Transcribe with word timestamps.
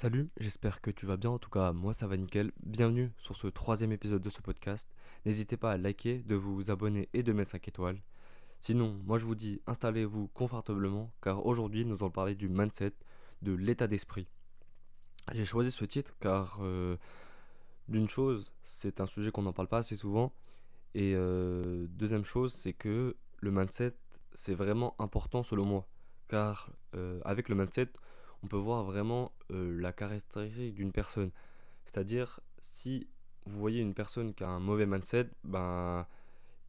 Salut, 0.00 0.30
j'espère 0.38 0.80
que 0.80 0.90
tu 0.90 1.04
vas 1.04 1.18
bien. 1.18 1.28
En 1.28 1.38
tout 1.38 1.50
cas, 1.50 1.72
moi 1.72 1.92
ça 1.92 2.06
va 2.06 2.16
nickel. 2.16 2.52
Bienvenue 2.62 3.12
sur 3.18 3.36
ce 3.36 3.48
troisième 3.48 3.92
épisode 3.92 4.22
de 4.22 4.30
ce 4.30 4.40
podcast. 4.40 4.88
N'hésitez 5.26 5.58
pas 5.58 5.72
à 5.72 5.76
liker, 5.76 6.20
de 6.20 6.34
vous 6.36 6.70
abonner 6.70 7.10
et 7.12 7.22
de 7.22 7.34
mettre 7.34 7.50
5 7.50 7.68
étoiles. 7.68 8.00
Sinon, 8.60 8.98
moi 9.04 9.18
je 9.18 9.26
vous 9.26 9.34
dis 9.34 9.60
installez-vous 9.66 10.28
confortablement 10.28 11.12
car 11.20 11.44
aujourd'hui 11.44 11.84
nous 11.84 11.96
allons 11.96 12.10
parler 12.10 12.34
du 12.34 12.48
mindset, 12.48 12.94
de 13.42 13.52
l'état 13.52 13.88
d'esprit. 13.88 14.26
J'ai 15.32 15.44
choisi 15.44 15.70
ce 15.70 15.84
titre 15.84 16.14
car 16.18 16.60
euh, 16.62 16.96
d'une 17.88 18.08
chose, 18.08 18.54
c'est 18.62 19.02
un 19.02 19.06
sujet 19.06 19.30
qu'on 19.30 19.42
n'en 19.42 19.52
parle 19.52 19.68
pas 19.68 19.80
assez 19.80 19.96
souvent. 19.96 20.32
Et 20.94 21.12
euh, 21.14 21.86
deuxième 21.90 22.24
chose, 22.24 22.54
c'est 22.54 22.72
que 22.72 23.16
le 23.40 23.50
mindset, 23.50 23.92
c'est 24.32 24.54
vraiment 24.54 24.96
important 24.98 25.42
selon 25.42 25.66
moi. 25.66 25.86
Car 26.28 26.70
euh, 26.94 27.20
avec 27.26 27.50
le 27.50 27.54
mindset, 27.54 27.90
on 28.42 28.46
peut 28.46 28.56
voir 28.56 28.84
vraiment 28.84 29.32
euh, 29.50 29.78
la 29.80 29.92
caractéristique 29.92 30.74
d'une 30.74 30.92
personne. 30.92 31.30
C'est-à-dire, 31.84 32.40
si 32.60 33.08
vous 33.46 33.58
voyez 33.58 33.80
une 33.80 33.94
personne 33.94 34.34
qui 34.34 34.44
a 34.44 34.48
un 34.48 34.60
mauvais 34.60 34.86
mindset, 34.86 35.28
ben, 35.44 36.06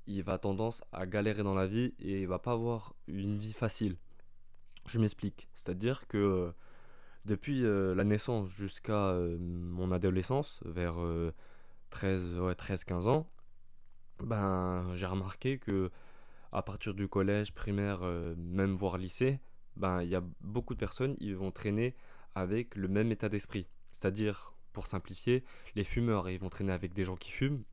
il 0.07 0.23
va 0.23 0.37
tendance 0.37 0.83
à 0.91 1.05
galérer 1.05 1.43
dans 1.43 1.55
la 1.55 1.67
vie 1.67 1.93
et 1.99 2.21
il 2.21 2.27
va 2.27 2.39
pas 2.39 2.53
avoir 2.53 2.95
une 3.07 3.37
vie 3.37 3.53
facile. 3.53 3.97
Je 4.87 4.99
m'explique. 4.99 5.47
C'est-à-dire 5.53 6.07
que 6.07 6.17
euh, 6.17 6.51
depuis 7.25 7.63
euh, 7.63 7.93
la 7.93 8.03
naissance 8.03 8.49
jusqu'à 8.49 9.15
mon 9.39 9.91
adolescence, 9.91 10.59
vers 10.65 10.95
13, 11.91 12.39
ouais, 12.39 12.53
13-15 12.53 13.07
ans, 13.07 13.29
ben, 14.23 14.93
j'ai 14.95 15.05
remarqué 15.05 15.59
que 15.59 15.89
à 16.51 16.61
partir 16.63 16.93
du 16.93 17.07
collège, 17.07 17.53
primaire, 17.53 18.01
même 18.35 18.75
voire 18.75 18.97
lycée, 18.97 19.39
ben, 19.75 20.03
il 20.03 20.09
y 20.09 20.15
a 20.15 20.23
beaucoup 20.41 20.73
de 20.73 20.79
personnes 20.79 21.15
qui 21.15 21.33
vont 21.33 21.51
traîner 21.51 21.95
avec 22.35 22.75
le 22.75 22.87
même 22.87 23.11
état 23.11 23.29
d'esprit. 23.29 23.67
C'est-à-dire, 23.91 24.53
pour 24.73 24.87
simplifier, 24.87 25.43
les 25.75 25.83
fumeurs, 25.83 26.29
ils 26.29 26.39
vont 26.39 26.49
traîner 26.49 26.71
avec 26.71 26.93
des 26.93 27.05
gens 27.05 27.15
qui 27.15 27.31
fument. 27.31 27.63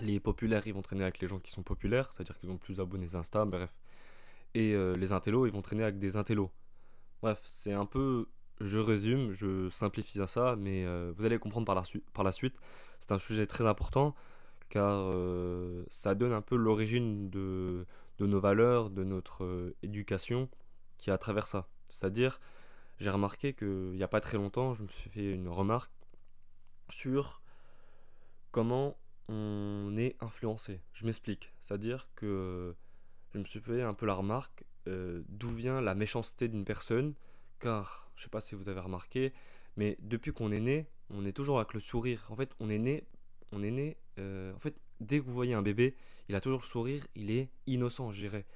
Les 0.00 0.20
populaires, 0.20 0.66
ils 0.66 0.74
vont 0.74 0.82
traîner 0.82 1.02
avec 1.02 1.20
les 1.20 1.28
gens 1.28 1.40
qui 1.40 1.50
sont 1.50 1.62
populaires, 1.62 2.12
c'est-à-dire 2.12 2.38
qu'ils 2.38 2.50
ont 2.50 2.58
plus 2.58 2.76
d'abonnés 2.76 3.14
Insta, 3.14 3.44
bref. 3.44 3.70
Et 4.54 4.74
euh, 4.74 4.94
les 4.94 5.12
intellos, 5.12 5.46
ils 5.46 5.52
vont 5.52 5.62
traîner 5.62 5.82
avec 5.82 5.98
des 5.98 6.16
intellos. 6.16 6.50
Bref, 7.22 7.40
c'est 7.44 7.72
un 7.72 7.86
peu, 7.86 8.28
je 8.60 8.78
résume, 8.78 9.32
je 9.32 9.68
simplifie 9.70 10.20
ça, 10.26 10.56
mais 10.56 10.84
euh, 10.84 11.12
vous 11.16 11.24
allez 11.24 11.38
comprendre 11.38 11.66
par 11.66 11.74
la, 11.74 11.82
par 12.12 12.24
la 12.24 12.32
suite. 12.32 12.54
C'est 13.00 13.12
un 13.12 13.18
sujet 13.18 13.46
très 13.46 13.66
important 13.66 14.14
car 14.68 15.10
euh, 15.12 15.84
ça 15.88 16.14
donne 16.14 16.32
un 16.32 16.42
peu 16.42 16.56
l'origine 16.56 17.28
de, 17.28 17.86
nos 18.20 18.40
valeurs, 18.40 18.90
de 18.90 19.02
notre 19.02 19.74
éducation 19.82 20.48
à 21.08 21.18
travers 21.18 21.46
ça. 21.46 21.68
C'est-à-dire, 21.88 22.40
j'ai 22.98 23.10
remarqué 23.10 23.54
qu'il 23.54 23.92
n'y 23.92 24.02
a 24.02 24.08
pas 24.08 24.20
très 24.20 24.36
longtemps, 24.36 24.74
je 24.74 24.82
me 24.82 24.88
suis 24.88 25.08
fait 25.10 25.32
une 25.32 25.48
remarque 25.48 25.90
sur 26.90 27.40
comment 28.50 28.96
on 29.28 29.94
est 29.96 30.16
influencé. 30.20 30.80
Je 30.92 31.06
m'explique. 31.06 31.52
C'est-à-dire 31.60 32.08
que 32.16 32.74
je 33.32 33.38
me 33.38 33.44
suis 33.44 33.60
fait 33.60 33.82
un 33.82 33.94
peu 33.94 34.06
la 34.06 34.14
remarque 34.14 34.64
euh, 34.88 35.22
d'où 35.28 35.48
vient 35.48 35.80
la 35.80 35.94
méchanceté 35.94 36.48
d'une 36.48 36.64
personne, 36.64 37.14
car 37.58 38.10
je 38.16 38.24
sais 38.24 38.30
pas 38.30 38.40
si 38.40 38.54
vous 38.54 38.68
avez 38.68 38.80
remarqué, 38.80 39.32
mais 39.76 39.96
depuis 40.00 40.32
qu'on 40.32 40.50
est 40.50 40.60
né, 40.60 40.86
on 41.10 41.24
est 41.24 41.32
toujours 41.32 41.58
avec 41.58 41.74
le 41.74 41.80
sourire. 41.80 42.26
En 42.30 42.36
fait, 42.36 42.54
on 42.60 42.68
est 42.70 42.78
né, 42.78 43.04
on 43.52 43.62
est 43.62 43.70
né. 43.70 43.96
euh, 44.18 44.52
en 44.54 44.58
fait, 44.58 44.74
dès 45.00 45.20
que 45.20 45.24
vous 45.24 45.32
voyez 45.32 45.54
un 45.54 45.62
bébé, 45.62 45.94
il 46.28 46.34
a 46.34 46.40
toujours 46.40 46.60
le 46.60 46.66
sourire, 46.66 47.06
il 47.14 47.30
est 47.30 47.50
innocent, 47.66 48.10
je 48.10 48.20
dirais, 48.20 48.46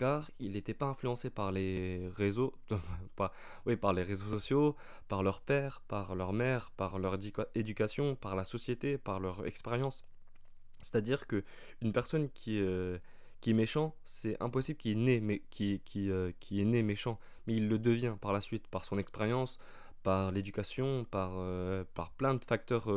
car 0.00 0.30
il 0.40 0.52
n'était 0.52 0.72
pas 0.72 0.86
influencé 0.86 1.28
par 1.28 1.52
les 1.52 2.08
réseaux, 2.16 2.54
pas, 3.16 3.34
oui, 3.66 3.76
par 3.76 3.92
les 3.92 4.02
réseaux 4.02 4.30
sociaux, 4.30 4.74
par 5.08 5.22
leur 5.22 5.42
père, 5.42 5.82
par 5.88 6.14
leur 6.14 6.32
mère, 6.32 6.70
par 6.78 6.98
leur 6.98 7.18
éduca- 7.18 7.48
éducation, 7.54 8.16
par 8.16 8.34
la 8.34 8.44
société, 8.44 8.96
par 8.96 9.20
leur 9.20 9.44
expérience. 9.46 10.06
C'est-à-dire 10.78 11.26
que 11.26 11.44
une 11.82 11.92
personne 11.92 12.30
qui, 12.30 12.58
euh, 12.60 12.96
qui 13.42 13.50
est 13.50 13.52
méchant, 13.52 13.94
c'est 14.06 14.42
impossible 14.42 14.78
qu'il 14.78 15.06
est 15.06 15.20
né, 15.20 15.42
qui, 15.50 15.82
qui, 15.84 16.10
euh, 16.10 16.32
qui 16.40 16.62
est 16.62 16.64
né 16.64 16.82
méchant, 16.82 17.18
mais 17.46 17.56
il 17.56 17.68
le 17.68 17.78
devient 17.78 18.14
par 18.22 18.32
la 18.32 18.40
suite, 18.40 18.68
par 18.68 18.86
son 18.86 18.96
expérience, 18.96 19.58
par 20.02 20.32
l'éducation, 20.32 21.04
par, 21.10 21.32
euh, 21.34 21.84
par 21.92 22.10
plein 22.12 22.32
de 22.32 22.42
facteurs 22.42 22.88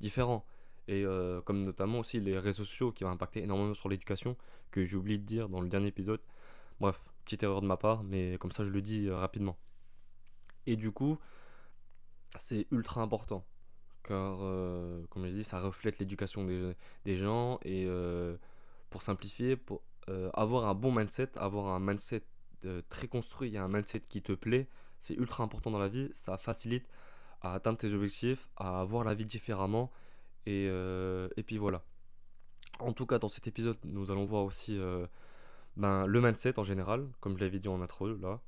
différents. 0.00 0.44
Et 0.88 1.04
comme 1.46 1.64
notamment 1.64 2.00
aussi 2.00 2.20
les 2.20 2.38
réseaux 2.38 2.64
sociaux 2.64 2.92
qui 2.92 3.04
vont 3.04 3.10
impacter 3.10 3.42
énormément 3.42 3.72
sur 3.72 3.88
l'éducation, 3.88 4.36
que 4.70 4.84
j'ai 4.84 4.96
oublié 4.96 5.16
de 5.16 5.24
dire 5.24 5.48
dans 5.48 5.62
le 5.62 5.68
dernier 5.68 5.86
épisode. 5.88 6.20
Bref, 6.80 7.00
petite 7.24 7.42
erreur 7.42 7.62
de 7.62 7.66
ma 7.66 7.76
part, 7.76 8.02
mais 8.02 8.36
comme 8.38 8.52
ça 8.52 8.64
je 8.64 8.70
le 8.70 8.82
dis 8.82 9.06
euh, 9.06 9.16
rapidement. 9.16 9.56
Et 10.66 10.76
du 10.76 10.90
coup, 10.90 11.18
c'est 12.36 12.66
ultra 12.70 13.02
important 13.02 13.44
car, 14.02 14.38
euh, 14.42 15.02
comme 15.08 15.26
je 15.26 15.32
dis, 15.32 15.44
ça 15.44 15.60
reflète 15.60 15.98
l'éducation 15.98 16.44
des, 16.44 17.16
gens. 17.16 17.58
Et 17.62 17.86
euh, 17.86 18.36
pour 18.90 19.02
simplifier, 19.02 19.58
avoir 20.34 20.66
un 20.66 20.74
bon 20.74 20.92
mindset, 20.92 21.30
avoir 21.36 21.68
un 21.68 21.80
mindset 21.80 22.22
très 22.90 23.08
construit 23.08 23.54
et 23.54 23.58
un 23.58 23.68
mindset 23.68 24.00
qui 24.00 24.20
te 24.20 24.32
plaît, 24.32 24.68
c'est 25.00 25.14
ultra 25.14 25.42
important 25.42 25.70
dans 25.70 25.78
la 25.78 25.88
vie. 25.88 26.10
Ça 26.12 26.36
facilite 26.36 26.86
à 27.40 27.54
atteindre 27.54 27.78
tes 27.78 27.94
objectifs, 27.94 28.46
à 28.56 28.84
voir 28.84 29.04
la 29.04 29.14
vie 29.14 29.24
différemment. 29.24 29.90
Et, 30.44 30.66
et 30.66 31.42
puis 31.42 31.56
voilà. 31.56 31.82
En 32.80 32.92
tout 32.92 33.06
cas, 33.06 33.18
dans 33.18 33.28
cet 33.28 33.46
épisode, 33.46 33.78
nous 33.84 34.10
allons 34.10 34.26
voir 34.26 34.44
aussi 34.44 34.78
ben, 35.76 36.06
le 36.06 36.20
mindset 36.20 36.58
en 36.58 36.64
général, 36.64 37.08
comme 37.20 37.36
je 37.36 37.44
l'avais 37.44 37.58
dit 37.58 37.68
en 37.68 37.80
intro 37.80 38.08
là. 38.08 38.40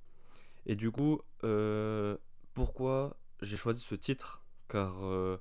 Et 0.66 0.74
du 0.74 0.90
coup, 0.90 1.20
euh, 1.44 2.16
pourquoi 2.54 3.16
j'ai 3.42 3.56
choisi 3.56 3.80
ce 3.80 3.94
titre? 3.94 4.42
Car 4.68 5.04
euh, 5.04 5.38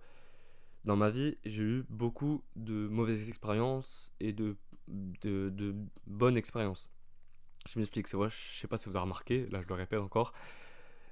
dans 0.83 0.95
ma 0.95 1.09
vie, 1.09 1.37
j'ai 1.45 1.63
eu 1.63 1.85
beaucoup 1.89 2.43
de 2.55 2.87
mauvaises 2.87 3.27
expériences 3.27 4.13
et 4.19 4.33
de, 4.33 4.55
de, 4.87 5.49
de 5.49 5.75
bonnes 6.05 6.37
expériences. 6.37 6.89
Je 7.67 7.79
m'explique, 7.79 8.07
c'est 8.07 8.17
vrai, 8.17 8.29
je 8.29 8.59
sais 8.59 8.67
pas 8.67 8.77
si 8.77 8.87
vous 8.87 8.95
avez 8.95 9.03
remarqué, 9.03 9.47
là 9.47 9.61
je 9.61 9.67
le 9.67 9.73
répète 9.73 9.99
encore, 9.99 10.33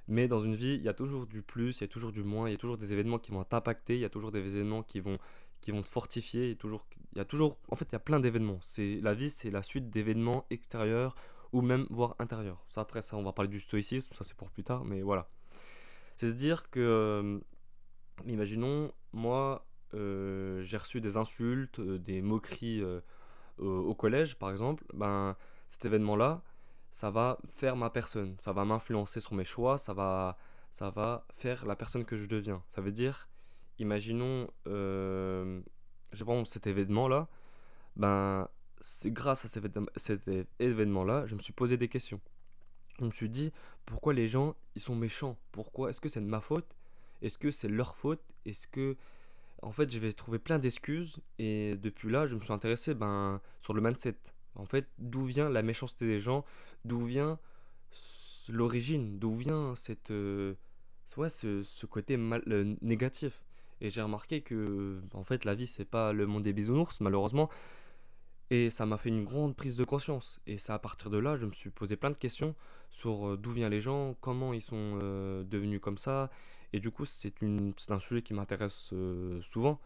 mais 0.06 0.28
dans 0.28 0.40
une 0.40 0.54
vie, 0.54 0.74
il 0.74 0.82
y 0.82 0.88
a 0.88 0.94
toujours 0.94 1.26
du 1.26 1.42
plus, 1.42 1.78
il 1.78 1.80
y 1.80 1.84
a 1.84 1.88
toujours 1.88 2.12
du 2.12 2.22
moins, 2.22 2.48
il 2.48 2.52
y 2.52 2.54
a 2.54 2.58
toujours 2.58 2.78
des 2.78 2.92
événements 2.92 3.18
qui 3.18 3.32
vont 3.32 3.42
t'impacter, 3.42 3.94
il 3.96 4.00
y 4.00 4.04
a 4.04 4.10
toujours 4.10 4.30
des 4.30 4.38
événements 4.38 4.84
qui 4.84 5.00
vont, 5.00 5.18
qui 5.64 5.70
vont 5.70 5.82
te 5.82 5.88
fortifier, 5.88 6.52
a 6.52 6.54
toujours, 6.54 6.86
il 7.12 7.18
y 7.18 7.20
a 7.20 7.24
toujours, 7.24 7.56
en 7.70 7.76
fait, 7.76 7.86
il 7.86 7.92
y 7.92 7.96
a 7.96 8.00
plein 8.00 8.20
d'événements. 8.20 8.58
C'est, 8.62 9.00
la 9.00 9.14
vie, 9.14 9.30
c'est 9.30 9.50
la 9.50 9.62
suite 9.62 9.88
d'événements 9.88 10.44
extérieurs 10.50 11.16
ou 11.52 11.62
même 11.62 11.86
voire 11.88 12.16
intérieurs. 12.18 12.62
Ça, 12.68 12.82
après, 12.82 13.00
ça, 13.00 13.16
on 13.16 13.22
va 13.22 13.32
parler 13.32 13.48
du 13.48 13.60
stoïcisme, 13.60 14.12
ça 14.12 14.24
c'est 14.24 14.36
pour 14.36 14.50
plus 14.50 14.62
tard, 14.62 14.84
mais 14.84 15.00
voilà. 15.00 15.26
C'est 16.16 16.28
se 16.28 16.34
dire 16.34 16.68
que, 16.70 16.80
euh, 16.80 17.40
imaginons, 18.26 18.92
moi, 19.12 19.66
euh, 19.94 20.62
j'ai 20.64 20.76
reçu 20.76 21.00
des 21.00 21.16
insultes, 21.16 21.78
euh, 21.78 21.98
des 21.98 22.20
moqueries 22.20 22.82
euh, 22.82 23.00
au, 23.58 23.66
au 23.66 23.94
collège, 23.94 24.36
par 24.36 24.50
exemple, 24.50 24.84
ben, 24.92 25.34
cet 25.70 25.86
événement-là, 25.86 26.42
ça 26.90 27.10
va 27.10 27.38
faire 27.56 27.74
ma 27.74 27.88
personne, 27.88 28.36
ça 28.38 28.52
va 28.52 28.66
m'influencer 28.66 29.20
sur 29.20 29.34
mes 29.34 29.44
choix, 29.44 29.78
ça 29.78 29.94
va, 29.94 30.36
ça 30.74 30.90
va 30.90 31.26
faire 31.36 31.64
la 31.64 31.74
personne 31.74 32.04
que 32.04 32.16
je 32.16 32.26
deviens. 32.26 32.62
Ça 32.74 32.82
veut 32.82 32.92
dire, 32.92 33.28
imaginons, 33.78 34.48
euh, 34.66 35.60
cet 36.46 36.66
événement-là, 36.66 37.28
ben, 37.96 38.48
c'est 38.80 39.10
grâce 39.10 39.44
à 39.44 39.48
cet 39.96 40.28
événement-là, 40.58 41.26
je 41.26 41.34
me 41.34 41.40
suis 41.40 41.52
posé 41.52 41.76
des 41.76 41.88
questions. 41.88 42.20
Je 42.98 43.04
me 43.04 43.10
suis 43.10 43.28
dit, 43.28 43.52
pourquoi 43.86 44.12
les 44.14 44.28
gens, 44.28 44.54
ils 44.74 44.82
sont 44.82 44.94
méchants? 44.94 45.36
Pourquoi? 45.52 45.90
Est-ce 45.90 46.00
que 46.00 46.08
c'est 46.08 46.20
de 46.20 46.26
ma 46.26 46.40
faute? 46.40 46.76
Est-ce 47.22 47.38
que 47.38 47.50
c'est 47.50 47.68
leur 47.68 47.96
faute? 47.96 48.22
Est-ce 48.44 48.66
que 48.68 48.96
en 49.62 49.72
fait, 49.72 49.90
je 49.90 49.98
vais 49.98 50.12
trouver 50.12 50.38
plein 50.38 50.58
d'excuses 50.58 51.20
et 51.38 51.76
depuis 51.76 52.10
là, 52.10 52.26
je 52.26 52.34
me 52.34 52.40
suis 52.40 52.52
intéressé 52.52 52.94
ben, 52.94 53.40
sur 53.62 53.72
le 53.72 53.80
mindset. 53.80 54.16
En 54.56 54.66
fait, 54.66 54.86
d'où 54.98 55.24
vient 55.24 55.48
la 55.48 55.62
méchanceté 55.62 56.06
des 56.06 56.20
gens, 56.20 56.44
d'où 56.84 57.00
vient 57.04 57.38
l'origine, 58.48 59.18
d'où 59.18 59.34
vient 59.34 59.74
cette, 59.74 60.10
euh, 60.10 60.54
ce, 61.06 61.62
ce 61.62 61.86
côté 61.86 62.16
mal, 62.16 62.42
euh, 62.48 62.76
négatif? 62.82 63.42
Et 63.80 63.90
j'ai 63.90 64.02
remarqué 64.02 64.40
que, 64.40 65.00
en 65.12 65.24
fait, 65.24 65.44
la 65.44 65.54
vie, 65.54 65.66
c'est 65.66 65.84
pas 65.84 66.12
le 66.12 66.26
monde 66.26 66.42
des 66.42 66.52
bisounours, 66.52 67.00
malheureusement. 67.00 67.50
Et 68.50 68.70
ça 68.70 68.86
m'a 68.86 68.98
fait 68.98 69.08
une 69.08 69.24
grande 69.24 69.56
prise 69.56 69.76
de 69.76 69.84
conscience. 69.84 70.40
Et 70.46 70.58
c'est 70.58 70.72
à 70.72 70.78
partir 70.78 71.10
de 71.10 71.18
là, 71.18 71.36
je 71.36 71.46
me 71.46 71.52
suis 71.52 71.70
posé 71.70 71.96
plein 71.96 72.10
de 72.10 72.16
questions 72.16 72.54
sur 72.90 73.30
euh, 73.30 73.36
d'où 73.36 73.50
viennent 73.50 73.70
les 73.70 73.80
gens, 73.80 74.14
comment 74.20 74.52
ils 74.52 74.62
sont 74.62 74.98
euh, 75.02 75.44
devenus 75.44 75.80
comme 75.80 75.98
ça. 75.98 76.30
Et 76.72 76.80
du 76.80 76.90
coup, 76.90 77.04
c'est 77.04 77.32
un 77.88 78.00
sujet 78.00 78.22
qui 78.22 78.34
m'intéresse 78.34 78.90
euh, 78.92 79.40
souvent, 79.42 79.80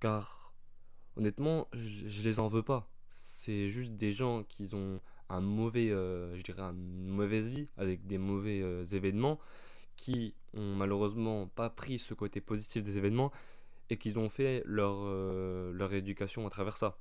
car 0.00 0.52
honnêtement, 1.16 1.68
je, 1.72 2.22
les 2.22 2.40
en 2.40 2.48
veux 2.48 2.62
pas. 2.62 2.88
C'est 3.10 3.68
juste 3.68 3.92
des 3.92 4.12
gens 4.12 4.44
qui 4.44 4.70
ont 4.74 5.00
un 5.28 5.40
mauvais, 5.40 5.88
je 5.88 6.42
dirais, 6.42 6.62
une 6.62 7.08
mauvaise 7.08 7.48
vie, 7.48 7.68
avec 7.76 8.06
des 8.06 8.18
mauvais 8.18 8.60
événements, 8.92 9.38
qui 9.98 10.34
ont 10.54 10.76
malheureusement 10.76 11.48
pas 11.48 11.68
pris 11.68 11.98
ce 11.98 12.14
côté 12.14 12.40
positif 12.40 12.82
des 12.84 12.96
événements 12.96 13.32
et 13.90 13.98
qui 13.98 14.16
ont 14.16 14.30
fait 14.30 14.62
leur, 14.64 14.94
euh, 15.02 15.72
leur 15.72 15.92
éducation 15.92 16.46
à 16.46 16.50
travers 16.50 16.78
ça. 16.78 16.96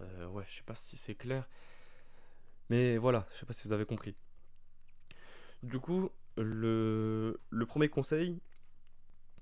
Euh, 0.00 0.26
ouais, 0.28 0.44
je 0.48 0.56
sais 0.56 0.62
pas 0.64 0.74
si 0.74 0.96
c'est 0.96 1.14
clair, 1.14 1.46
mais 2.70 2.96
voilà, 2.96 3.26
je 3.32 3.38
sais 3.38 3.46
pas 3.46 3.52
si 3.52 3.68
vous 3.68 3.74
avez 3.74 3.84
compris. 3.84 4.16
Du 5.62 5.78
coup, 5.80 6.10
le, 6.36 7.38
le 7.50 7.66
premier 7.66 7.88
conseil, 7.88 8.40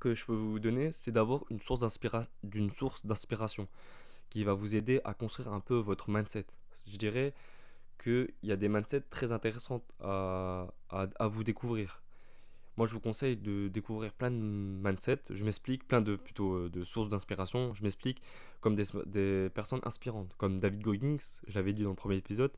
que 0.01 0.15
je 0.15 0.27
peux 0.27 0.35
vous 0.35 0.59
donner, 0.59 0.93
c'est 0.93 1.13
d'avoir 1.13 1.45
une 1.51 1.61
source 1.61 1.81
d'une 2.43 2.73
source 2.73 3.07
d'inspiration 3.07 3.69
qui 4.29 4.45
va 4.45 4.55
vous 4.55 4.75
aider 4.75 5.01
à 5.05 5.15
construire 5.15 5.53
un 5.53 5.61
peu 5.61 5.77
votre 5.77 6.11
mindset. 6.11 6.47
Je 6.87 6.97
dirais 6.97 7.33
qu'il 8.03 8.33
y 8.43 8.53
a 8.53 8.57
des 8.57 8.69
mindsets 8.69 9.03
très 9.03 9.33
intéressants 9.33 9.83
à, 10.01 10.67
à 10.91 11.29
vous 11.29 11.45
découvrir. 11.45 12.03
Moi, 12.77 12.87
je 12.87 12.93
vous 12.93 13.01
conseille 13.01 13.37
de 13.37 13.69
découvrir 13.69 14.13
plein 14.13 14.31
de 14.31 14.37
mindsets. 14.37 15.23
Je 15.31 15.45
m'explique, 15.45 15.89
plein 15.89 16.03
de 16.03 16.17
plutôt 16.17 16.55
euh, 16.55 16.69
de 16.69 16.85
sources 16.85 17.09
d'inspiration. 17.09 17.73
Je 17.73 17.83
m'explique 17.83 18.21
comme 18.61 18.77
des, 18.77 19.49
personnes 19.55 19.81
inspirantes, 19.85 20.35
comme 20.37 20.61
David 20.61 20.83
Goggins, 20.83 21.17
je 21.47 21.55
l'avais 21.55 21.73
dit 21.73 21.85
dans 21.85 21.91
le 21.91 21.97
premier 21.97 22.17
épisode, 22.17 22.53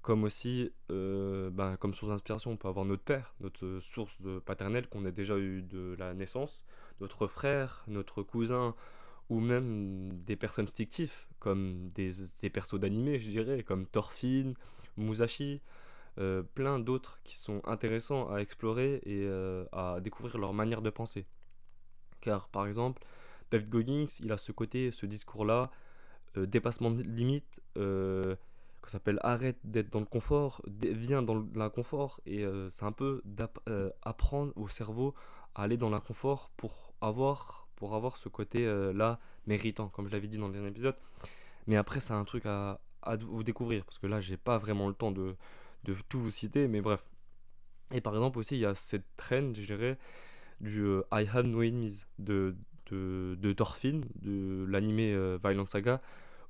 comme 0.00 0.24
aussi, 0.24 0.72
euh, 0.90 1.50
ben, 1.50 1.76
comme 1.76 1.94
source 1.94 2.10
d'inspiration, 2.10 2.52
on 2.52 2.56
peut 2.56 2.68
avoir 2.68 2.84
notre 2.84 3.02
père, 3.04 3.34
notre 3.40 3.78
source 3.80 4.16
paternelle 4.44 4.88
qu'on 4.88 5.04
a 5.04 5.12
déjà 5.12 5.38
eu 5.38 5.62
de 5.62 5.94
la 5.98 6.14
naissance, 6.14 6.64
notre 7.00 7.28
frère, 7.28 7.84
notre 7.86 8.22
cousin, 8.22 8.74
ou 9.28 9.38
même 9.38 10.10
des 10.24 10.36
personnes 10.36 10.68
fictives, 10.68 11.26
comme 11.38 11.90
des, 11.94 12.10
des 12.40 12.50
persos 12.50 12.80
d'animé, 12.80 13.20
je 13.20 13.30
dirais, 13.30 13.62
comme 13.62 13.86
Thorfinn, 13.86 14.54
Musashi, 14.96 15.60
euh, 16.18 16.42
plein 16.42 16.78
d'autres 16.78 17.20
qui 17.24 17.36
sont 17.36 17.62
intéressants 17.64 18.30
à 18.30 18.40
explorer 18.40 19.00
et 19.06 19.24
euh, 19.24 19.64
à 19.72 19.98
découvrir 20.00 20.36
leur 20.36 20.52
manière 20.52 20.82
de 20.82 20.90
penser. 20.90 21.24
Car 22.20 22.48
par 22.48 22.66
exemple, 22.66 23.02
David 23.50 23.70
Goggins, 23.70 24.06
il 24.20 24.30
a 24.30 24.36
ce 24.36 24.52
côté, 24.52 24.90
ce 24.90 25.06
discours-là, 25.06 25.70
euh, 26.36 26.46
dépassement 26.46 26.90
de 26.90 27.02
limite, 27.02 27.46
qu'on 27.74 28.88
s'appelle 28.88 29.20
arrête 29.22 29.58
d'être 29.64 29.90
dans 29.90 30.00
le 30.00 30.06
confort, 30.06 30.60
viens 30.66 31.22
dans 31.22 31.46
l'inconfort, 31.54 32.20
et 32.26 32.44
c'est 32.68 32.84
un 32.84 32.92
peu 32.92 33.22
d'apprendre 33.24 34.52
au 34.56 34.68
cerveau 34.68 35.14
à 35.54 35.62
aller 35.62 35.76
dans 35.78 35.88
l'inconfort 35.88 36.50
pour 36.56 36.92
avoir, 37.00 37.68
pour 37.76 37.94
avoir 37.94 38.16
ce 38.18 38.28
côté-là 38.28 39.20
méritant, 39.46 39.88
comme 39.88 40.08
je 40.08 40.12
l'avais 40.12 40.26
dit 40.26 40.36
dans 40.36 40.48
le 40.48 40.52
dernier 40.52 40.68
épisode. 40.68 40.96
Mais 41.66 41.76
après, 41.76 42.00
c'est 42.00 42.12
un 42.12 42.24
truc 42.24 42.44
à, 42.44 42.80
à 43.02 43.16
vous 43.16 43.44
découvrir, 43.44 43.84
parce 43.84 43.98
que 43.98 44.08
là, 44.08 44.20
j'ai 44.20 44.36
pas 44.36 44.58
vraiment 44.58 44.88
le 44.88 44.94
temps 44.94 45.12
de, 45.12 45.36
de 45.84 45.94
tout 46.08 46.20
vous 46.20 46.30
citer, 46.30 46.68
mais 46.68 46.80
bref. 46.80 47.04
Et 47.92 48.00
par 48.00 48.14
exemple 48.14 48.38
aussi, 48.38 48.56
il 48.56 48.60
y 48.60 48.66
a 48.66 48.74
cette 48.74 49.04
trend, 49.16 49.52
je 49.54 49.66
dirais, 49.66 49.98
du 50.60 50.82
euh, 50.82 51.02
I 51.12 51.26
Have 51.32 51.46
No 51.46 51.62
Enemies 51.62 52.04
de, 52.18 52.56
de, 52.90 53.36
de 53.40 53.52
Thorfinn, 53.52 54.04
de 54.16 54.64
l'animé 54.68 55.12
euh, 55.12 55.38
Violent 55.42 55.66
Saga, 55.66 56.00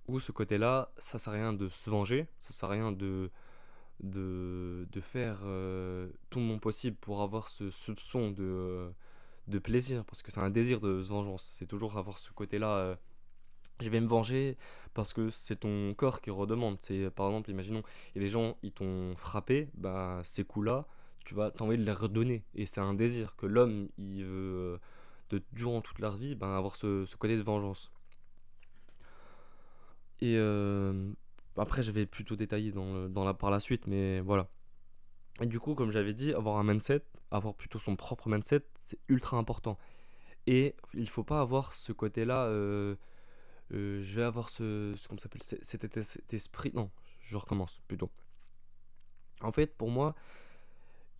où 0.06 0.20
ce 0.20 0.32
côté-là, 0.32 0.93
ça 0.99 1.19
sert 1.19 1.32
à 1.32 1.37
rien 1.37 1.52
de 1.52 1.69
se 1.69 1.90
venger, 1.90 2.26
ça 2.38 2.52
sert 2.52 2.69
à 2.69 2.73
rien 2.73 2.93
de, 2.93 3.31
de, 4.02 4.87
de 4.90 5.00
faire 5.00 5.40
euh, 5.44 6.08
tout 6.31 6.38
le 6.38 6.44
monde 6.44 6.61
possible 6.61 6.96
pour 7.00 7.23
avoir 7.23 7.49
ce 7.49 7.70
soupçon 7.70 8.31
de, 8.31 8.90
de 9.49 9.58
plaisir, 9.58 10.05
parce 10.05 10.23
que 10.23 10.31
c'est 10.31 10.40
un 10.40 10.50
désir 10.50 10.81
de 10.81 10.90
vengeance, 10.90 11.55
c'est 11.58 11.67
toujours 11.67 11.96
avoir 11.96 12.19
ce 12.19 12.31
côté-là, 12.32 12.99
je 13.82 13.90
vais 13.90 14.00
me 14.00 14.06
venger, 14.08 14.56
parce 14.94 15.12
que 15.12 15.31
c'est 15.31 15.56
ton 15.56 15.94
corps 15.94 16.20
qui 16.20 16.31
redemande. 16.31 16.79
C'est 16.81 17.11
par 17.11 17.26
exemple, 17.29 17.50
imaginons, 17.50 17.82
et 18.14 18.20
les 18.20 18.29
gens 18.29 18.56
ils 18.62 18.73
t'ont 18.73 19.14
frappé, 19.17 19.69
bah 19.75 20.20
ces 20.25 20.44
coups-là, 20.44 20.87
tu 21.25 21.34
vas 21.34 21.50
t'envoyer 21.50 21.81
de 21.81 21.87
les 21.87 21.93
redonner. 21.93 22.44
Et 22.55 22.67
c'est 22.67 22.81
un 22.81 22.94
désir 22.94 23.37
que 23.37 23.46
l'homme 23.46 23.88
il 23.99 24.25
veut 24.25 24.81
de 25.31 25.43
durant 25.52 25.81
toute 25.81 25.99
leur 25.99 26.17
vie, 26.17 26.34
bah, 26.34 26.56
avoir 26.56 26.76
ce, 26.76 27.05
ce, 27.06 27.17
côté 27.17 27.37
de 27.37 27.43
vengeance. 27.43 27.90
Et 30.20 30.37
euh, 30.37 31.11
après, 31.56 31.82
je 31.82 31.90
vais 31.90 32.06
plutôt 32.06 32.37
détailler 32.37 32.70
dans, 32.70 33.08
dans 33.08 33.25
la, 33.25 33.35
par 33.35 33.50
la 33.50 33.61
suite, 33.61 33.87
mais 33.87 34.20
voilà. 34.20 34.49
Et 35.40 35.46
du 35.46 35.58
coup, 35.58 35.75
comme 35.75 35.90
j'avais 35.90 36.12
dit, 36.12 36.32
avoir 36.32 36.58
un 36.58 36.64
mindset, 36.64 37.02
avoir 37.31 37.55
plutôt 37.55 37.78
son 37.78 37.96
propre 37.96 38.28
mindset, 38.28 38.62
c'est 38.85 38.99
ultra 39.08 39.38
important. 39.38 39.78
Et 40.46 40.76
il 40.94 41.08
faut 41.08 41.25
pas 41.25 41.40
avoir 41.40 41.73
ce 41.73 41.93
côté-là. 41.93 42.46
Euh, 42.46 42.96
euh, 43.72 44.02
je 44.02 44.16
vais 44.16 44.24
avoir 44.24 44.50
ce, 44.50 44.94
ce 44.96 45.08
comment 45.08 45.20
s'appelle 45.20 45.42
cet, 45.42 46.32
esprit 46.34 46.72
non 46.74 46.90
je 47.22 47.36
recommence 47.36 47.80
plutôt. 47.88 48.10
En 49.40 49.52
fait 49.52 49.74
pour 49.76 49.90
moi 49.90 50.14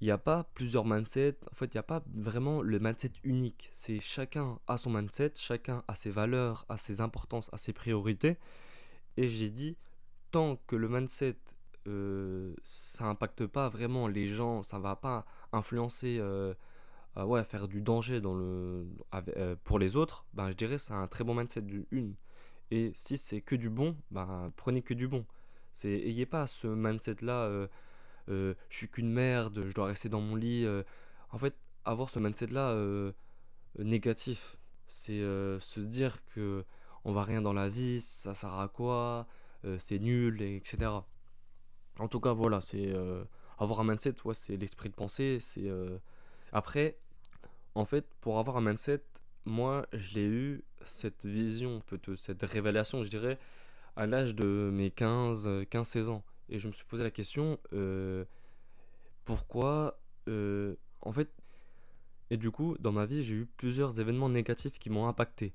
il 0.01 0.07
n'y 0.07 0.11
a 0.11 0.19
pas 0.19 0.45
plusieurs 0.55 0.85
mindsets 0.85 1.39
en 1.51 1.55
fait 1.55 1.67
il 1.67 1.77
n'y 1.77 1.81
a 1.81 1.85
pas 1.85 2.03
vraiment 2.15 2.61
le 2.61 2.79
mindset 2.79 3.13
unique. 3.25 3.71
C'est 3.75 4.01
chacun 4.01 4.59
a 4.67 4.77
son 4.77 4.91
mindset 4.91 5.33
chacun 5.37 5.83
a 5.89 5.95
ses 5.95 6.11
valeurs 6.11 6.67
a 6.69 6.77
ses 6.77 7.01
importances 7.01 7.49
a 7.53 7.59
ses 7.59 7.73
priorités. 7.73 8.37
Et 9.17 9.29
j'ai 9.29 9.51
dit 9.51 9.77
tant 10.31 10.57
que 10.67 10.77
le 10.77 10.89
mindset 10.89 11.37
euh, 11.89 12.55
ça 12.65 13.07
impacte 13.07 13.47
pas 13.47 13.69
vraiment 13.69 14.09
les 14.09 14.29
gens 14.29 14.63
ça 14.63 14.79
va 14.79 14.95
pas 14.95 15.25
influencer 15.53 16.19
euh, 16.21 16.55
ouais 17.17 17.45
faire 17.45 17.67
du 17.67 17.81
danger 17.81 18.21
dans 18.21 18.35
le 18.35 18.87
pour 19.65 19.79
les 19.79 19.97
autres 19.97 20.25
ben 20.35 20.51
je 20.51 20.55
dirais 20.55 20.79
c'est 20.79 20.95
un 20.95 21.07
très 21.07 21.25
bon 21.25 21.35
mindset 21.35 21.63
du 21.63 21.87
et 22.73 22.91
si 22.95 23.19
c'est 23.19 23.43
que 23.43 23.55
du 23.55 23.69
bon, 23.69 23.95
bah, 24.11 24.51
prenez 24.57 24.81
que 24.83 24.95
du 24.95 25.07
bon. 25.07 25.27
C'est, 25.75 25.91
ayez 25.91 26.25
pas 26.27 26.47
ce 26.47 26.67
mindset-là, 26.67 27.45
euh, 27.45 27.69
euh, 28.31 28.55
je 28.71 28.77
suis 28.79 28.89
qu'une 28.89 29.13
merde, 29.13 29.63
je 29.69 29.75
dois 29.75 29.87
rester 29.87 30.09
dans 30.09 30.23
mon 30.23 30.37
lit. 30.37 30.65
euh. 30.65 30.83
En 31.33 31.39
fait, 31.39 31.55
avoir 31.85 32.09
ce 32.09 32.19
mindset-là 32.19 32.71
euh, 32.71 33.13
euh, 33.79 33.85
négatif, 33.85 34.57
c'est 34.87 35.21
se 35.21 35.81
dire 35.81 36.25
que 36.35 36.65
on 37.05 37.13
va 37.13 37.25
rien 37.25 37.43
dans 37.43 37.53
la 37.53 37.69
vie, 37.69 38.01
ça 38.01 38.33
sert 38.35 38.55
à 38.59 38.69
quoi, 38.69 39.27
c'est 39.79 39.99
nul, 39.99 40.41
et 40.43 40.57
etc. 40.57 40.91
En 41.99 42.09
tout 42.09 42.21
cas, 42.21 42.33
voilà, 42.33 42.61
c'est 42.61 42.93
avoir 43.59 43.81
un 43.81 43.85
mindset, 43.85 44.15
ouais, 44.25 44.35
c'est 44.35 44.57
l'esprit 44.57 44.89
de 44.91 44.95
pensée. 44.95 45.39
C'est 45.41 45.71
après, 46.53 46.99
en 47.75 47.85
fait, 47.87 48.07
pour 48.21 48.39
avoir 48.39 48.57
un 48.59 48.61
mindset, 48.61 49.03
moi, 49.45 49.87
je 49.93 50.15
l'ai 50.15 50.25
eu, 50.25 50.65
cette 50.85 51.25
vision, 51.25 51.83
cette 52.17 52.43
révélation, 52.43 53.05
je 53.05 53.11
dirais, 53.11 53.39
à 53.97 54.07
l'âge 54.07 54.35
de 54.35 54.71
mes 54.73 54.91
15, 54.91 55.47
15-16 55.71 56.09
ans. 56.09 56.25
Et 56.49 56.59
je 56.59 56.69
me 56.69 56.73
suis 56.73 56.85
posé 56.85 57.03
la 57.03 57.11
question, 57.11 57.59
euh, 57.73 58.25
pourquoi, 59.25 59.99
euh, 60.29 60.75
en 61.01 61.13
fait, 61.13 61.31
et 62.31 62.37
du 62.37 62.51
coup, 62.51 62.77
dans 62.81 62.93
ma 62.93 63.05
vie, 63.05 63.23
j'ai 63.23 63.35
eu 63.35 63.47
plusieurs 63.59 64.01
événements 64.01 64.31
négatifs 64.31 64.79
qui 64.79 64.89
m'ont 64.89 65.07
impacté. 65.07 65.53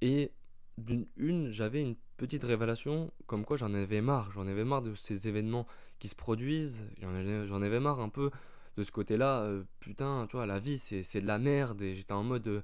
Et 0.00 0.32
d'une 0.76 1.06
une, 1.16 1.50
j'avais 1.50 1.80
une 1.80 1.94
petite 2.16 2.42
révélation 2.42 3.12
comme 3.26 3.44
quoi 3.44 3.56
j'en 3.56 3.72
avais 3.74 4.00
marre. 4.00 4.32
J'en 4.32 4.46
avais 4.46 4.64
marre 4.64 4.82
de 4.82 4.94
ces 4.94 5.28
événements 5.28 5.66
qui 6.00 6.08
se 6.08 6.16
produisent. 6.16 6.82
J'en 7.00 7.62
avais, 7.62 7.80
marre 7.80 8.00
un 8.00 8.08
peu 8.08 8.30
de 8.76 8.82
ce 8.82 8.90
côté-là. 8.90 9.42
euh, 9.42 9.62
putain, 9.78 10.26
tu 10.28 10.36
vois, 10.36 10.46
la 10.46 10.58
vie, 10.58 10.78
c'est, 10.78 11.20
de 11.20 11.26
la 11.26 11.38
merde. 11.38 11.80
Et 11.80 11.94
j'étais 11.94 12.12
en 12.12 12.24
mode, 12.24 12.48
euh, 12.48 12.62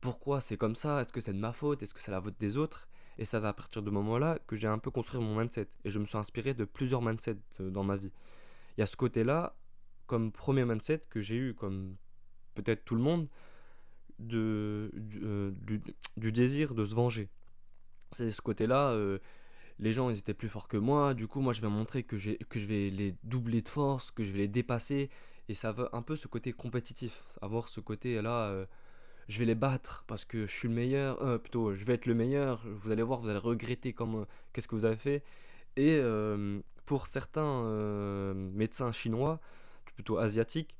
pourquoi 0.00 0.40
c'est 0.40 0.56
comme 0.56 0.74
ça 0.74 1.00
Est-ce 1.00 1.12
que 1.12 1.20
c'est 1.20 1.32
de 1.32 1.38
ma 1.38 1.52
faute 1.52 1.82
Est-ce 1.82 1.94
que 1.94 2.02
c'est 2.02 2.10
la 2.10 2.20
faute 2.20 2.38
des 2.38 2.56
autres? 2.56 2.88
Et 3.18 3.24
c'est 3.24 3.36
à 3.36 3.52
partir 3.52 3.82
de 3.82 3.90
moment-là 3.90 4.38
que 4.46 4.56
j'ai 4.56 4.68
un 4.68 4.78
peu 4.78 4.90
construit 4.90 5.20
mon 5.20 5.36
mindset. 5.38 5.68
Et 5.84 5.90
je 5.90 5.98
me 5.98 6.06
suis 6.06 6.16
inspiré 6.16 6.54
de 6.54 6.64
plusieurs 6.64 7.02
mindsets 7.02 7.36
euh, 7.60 7.70
dans 7.70 7.82
ma 7.82 7.96
vie. 7.96 8.12
Il 8.76 8.80
y 8.80 8.82
a 8.82 8.86
ce 8.86 8.96
côté-là, 8.96 9.56
comme 10.06 10.30
premier 10.30 10.64
mindset 10.64 11.02
que 11.10 11.20
j'ai 11.20 11.36
eu, 11.36 11.54
comme 11.54 11.96
peut-être 12.54 12.84
tout 12.84 12.94
le 12.94 13.02
monde, 13.02 13.28
euh, 14.32 14.90
du, 16.16 16.32
désir 16.32 16.74
de 16.74 16.84
se 16.84 16.94
venger. 16.94 17.28
C'est 18.12 18.30
ce 18.30 18.40
côté-là, 18.40 18.90
euh, 18.90 19.18
les 19.78 19.92
gens 19.92 20.10
ils 20.10 20.18
étaient 20.18 20.34
plus 20.34 20.48
forts 20.48 20.66
que 20.66 20.76
moi, 20.76 21.14
du 21.14 21.28
coup 21.28 21.40
moi 21.40 21.52
je 21.52 21.60
vais 21.60 21.68
montrer 21.68 22.02
que, 22.02 22.16
je 22.18 22.34
vais 22.66 22.90
les 22.90 23.14
doubler 23.22 23.62
de 23.62 23.68
force, 23.68 24.10
que 24.10 24.24
je 24.24 24.32
vais 24.32 24.38
les 24.38 24.48
dépasser, 24.48 25.08
et 25.48 25.54
ça 25.54 25.70
veut 25.70 25.94
un 25.94 26.02
peu 26.02 26.16
ce 26.16 26.26
côté 26.26 26.52
compétitif, 26.52 27.22
avoir 27.42 27.68
ce 27.68 27.80
côté-là, 27.80 28.66
je 29.28 29.38
vais 29.38 29.44
les 29.44 29.54
battre 29.54 30.04
parce 30.06 30.24
que 30.24 30.46
je 30.46 30.52
suis 30.52 30.68
le 30.68 30.74
meilleur, 30.74 31.22
euh, 31.22 31.38
plutôt 31.38 31.74
je 31.74 31.84
vais 31.84 31.94
être 31.94 32.06
le 32.06 32.14
meilleur, 32.14 32.64
vous 32.66 32.90
allez 32.90 33.02
voir, 33.02 33.20
vous 33.20 33.28
allez 33.28 33.38
regretter 33.38 33.92
comme, 33.92 34.22
euh, 34.22 34.24
qu'est-ce 34.52 34.68
que 34.68 34.74
vous 34.74 34.84
avez 34.84 34.96
fait, 34.96 35.22
et 35.76 35.98
euh, 36.00 36.60
pour 36.86 37.06
certains 37.06 38.34
médecins 38.34 38.92
chinois, 38.92 39.40
plutôt 39.94 40.18
asiatiques, 40.18 40.74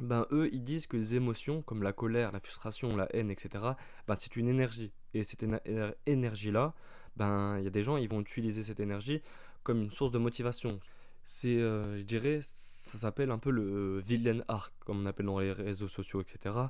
ben 0.00 0.26
eux 0.32 0.48
ils 0.52 0.64
disent 0.64 0.86
que 0.86 0.96
les 0.96 1.14
émotions 1.16 1.62
comme 1.62 1.82
la 1.82 1.92
colère, 1.92 2.32
la 2.32 2.40
frustration, 2.40 2.96
la 2.96 3.08
haine, 3.14 3.30
etc., 3.30 3.64
ben, 4.06 4.16
c'est 4.16 4.36
une 4.36 4.48
énergie. 4.48 4.92
Et 5.12 5.24
cette 5.24 5.42
éner- 5.42 5.94
énergie-là, 6.06 6.74
ben 7.16 7.58
il 7.58 7.64
y 7.64 7.66
a 7.66 7.70
des 7.70 7.82
gens 7.82 7.96
ils 7.96 8.08
vont 8.08 8.20
utiliser 8.20 8.62
cette 8.62 8.80
énergie 8.80 9.22
comme 9.62 9.82
une 9.82 9.90
source 9.90 10.10
de 10.12 10.18
motivation. 10.18 10.80
C'est, 11.24 11.58
je 11.58 12.02
dirais, 12.02 12.40
ça 12.42 12.98
s'appelle 12.98 13.30
un 13.30 13.38
peu 13.38 13.50
le 13.50 14.00
villain 14.00 14.42
arc, 14.48 14.72
comme 14.80 15.00
on 15.00 15.06
appelle 15.06 15.26
dans 15.26 15.38
les 15.38 15.52
réseaux 15.52 15.88
sociaux, 15.88 16.20
etc. 16.20 16.68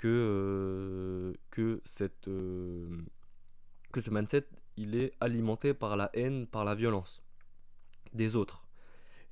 Que, 0.00 0.08
euh, 0.08 1.34
que, 1.50 1.82
cette, 1.84 2.26
euh, 2.26 2.88
que 3.92 4.00
ce 4.00 4.08
mindset, 4.08 4.46
il 4.78 4.94
est 4.96 5.12
alimenté 5.20 5.74
par 5.74 5.94
la 5.94 6.08
haine, 6.14 6.46
par 6.46 6.64
la 6.64 6.74
violence 6.74 7.22
des 8.14 8.34
autres. 8.34 8.64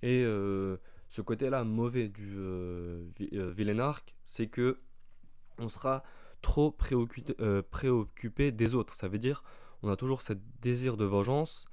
Et 0.02 0.22
euh, 0.26 0.76
ce 1.08 1.22
côté-là 1.22 1.64
mauvais 1.64 2.08
du 2.08 2.36
vi- 3.16 3.30
villain 3.56 3.78
arc, 3.78 4.14
c'est 4.24 4.48
que 4.48 4.78
on 5.56 5.70
sera 5.70 6.02
trop 6.42 6.70
préoccupé, 6.70 7.34
préoccupé 7.70 8.52
des 8.52 8.74
autres. 8.74 8.94
Ça 8.94 9.08
veut 9.08 9.18
dire 9.18 9.42
on 9.82 9.88
a 9.88 9.96
toujours 9.96 10.20
ce 10.20 10.34
désir 10.60 10.98
de 10.98 11.06
vengeance 11.06 11.64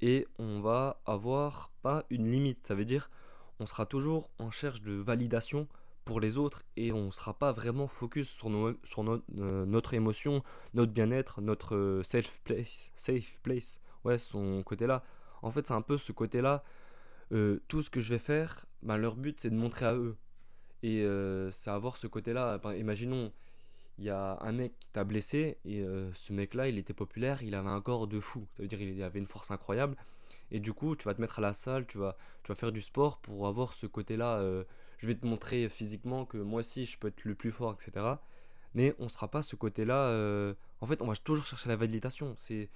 et 0.00 0.28
on 0.38 0.60
va 0.60 1.02
avoir 1.06 1.72
pas 1.82 2.04
une 2.08 2.30
limite. 2.30 2.64
Ça 2.68 2.76
veut 2.76 2.84
dire 2.84 3.10
on 3.58 3.66
sera 3.66 3.84
toujours 3.84 4.30
en 4.38 4.52
cherche 4.52 4.80
de 4.80 4.92
validation 4.92 5.66
pour 6.04 6.20
les 6.20 6.38
autres 6.38 6.62
et 6.76 6.92
on 6.92 7.10
sera 7.10 7.34
pas 7.34 7.52
vraiment 7.52 7.88
focus 7.88 8.28
sur, 8.28 8.48
euh, 8.48 9.66
notre 9.66 9.94
émotion, 9.94 10.42
notre 10.74 10.92
bien-être, 10.92 11.40
notre 11.40 11.74
euh, 11.74 12.02
safe 12.02 12.38
place, 12.44 12.90
safe 12.96 13.38
place. 13.42 13.80
Ouais, 14.04 14.18
son 14.18 14.62
côté-là. 14.62 15.02
En 15.42 15.50
fait, 15.50 15.66
c'est 15.66 15.74
un 15.74 15.82
peu 15.82 15.96
ce 15.96 16.12
côté-là. 16.12 16.62
Euh, 17.32 17.60
tout 17.68 17.82
ce 17.82 17.88
que 17.90 18.00
je 18.00 18.10
vais 18.10 18.18
faire, 18.18 18.66
ben, 18.82 18.98
leur 18.98 19.16
but 19.16 19.40
c'est 19.40 19.50
de 19.50 19.56
montrer 19.56 19.86
à 19.86 19.94
eux. 19.94 20.16
Et 20.82 21.02
c'est 21.50 21.70
avoir 21.70 21.96
ce 21.96 22.06
côté-là. 22.06 22.60
imaginons, 22.76 23.32
il 23.96 24.04
y 24.04 24.10
a 24.10 24.36
un 24.42 24.52
mec 24.52 24.78
qui 24.78 24.90
t'a 24.90 25.02
blessé 25.02 25.56
et 25.64 25.82
ce 26.12 26.32
mec-là, 26.34 26.68
il 26.68 26.76
était 26.76 26.92
populaire, 26.92 27.42
il 27.42 27.54
avait 27.54 27.70
un 27.70 27.80
corps 27.80 28.06
de 28.06 28.20
fou. 28.20 28.46
Ça 28.52 28.62
veut 28.62 28.68
dire 28.68 28.82
il 28.82 29.02
avait 29.02 29.18
une 29.18 29.26
force 29.26 29.50
incroyable. 29.50 29.96
Et 30.50 30.60
du 30.60 30.74
coup, 30.74 30.94
tu 30.94 31.06
vas 31.06 31.14
te 31.14 31.22
mettre 31.22 31.38
à 31.38 31.40
la 31.42 31.54
salle, 31.54 31.86
tu 31.86 31.96
vas, 31.96 32.18
tu 32.42 32.48
vas 32.48 32.54
faire 32.54 32.70
du 32.70 32.82
sport 32.82 33.16
pour 33.16 33.46
avoir 33.46 33.72
ce 33.72 33.86
côté-là. 33.86 34.42
Euh, 35.04 35.06
je 35.06 35.06
vais 35.06 35.14
te 35.14 35.26
montrer 35.26 35.68
physiquement 35.68 36.24
que 36.24 36.38
moi 36.38 36.60
aussi, 36.60 36.86
je 36.86 36.98
peux 36.98 37.08
être 37.08 37.24
le 37.24 37.34
plus 37.34 37.50
fort, 37.50 37.76
etc. 37.80 38.06
Mais 38.74 38.94
on 38.98 39.08
sera 39.08 39.28
pas 39.28 39.42
ce 39.42 39.56
côté-là. 39.56 40.08
Euh, 40.08 40.54
en 40.80 40.86
fait, 40.86 41.02
on 41.02 41.06
va 41.06 41.16
toujours 41.16 41.46
chercher 41.46 41.68
la 41.68 41.76
validation. 41.76 42.34
C'est, 42.36 42.70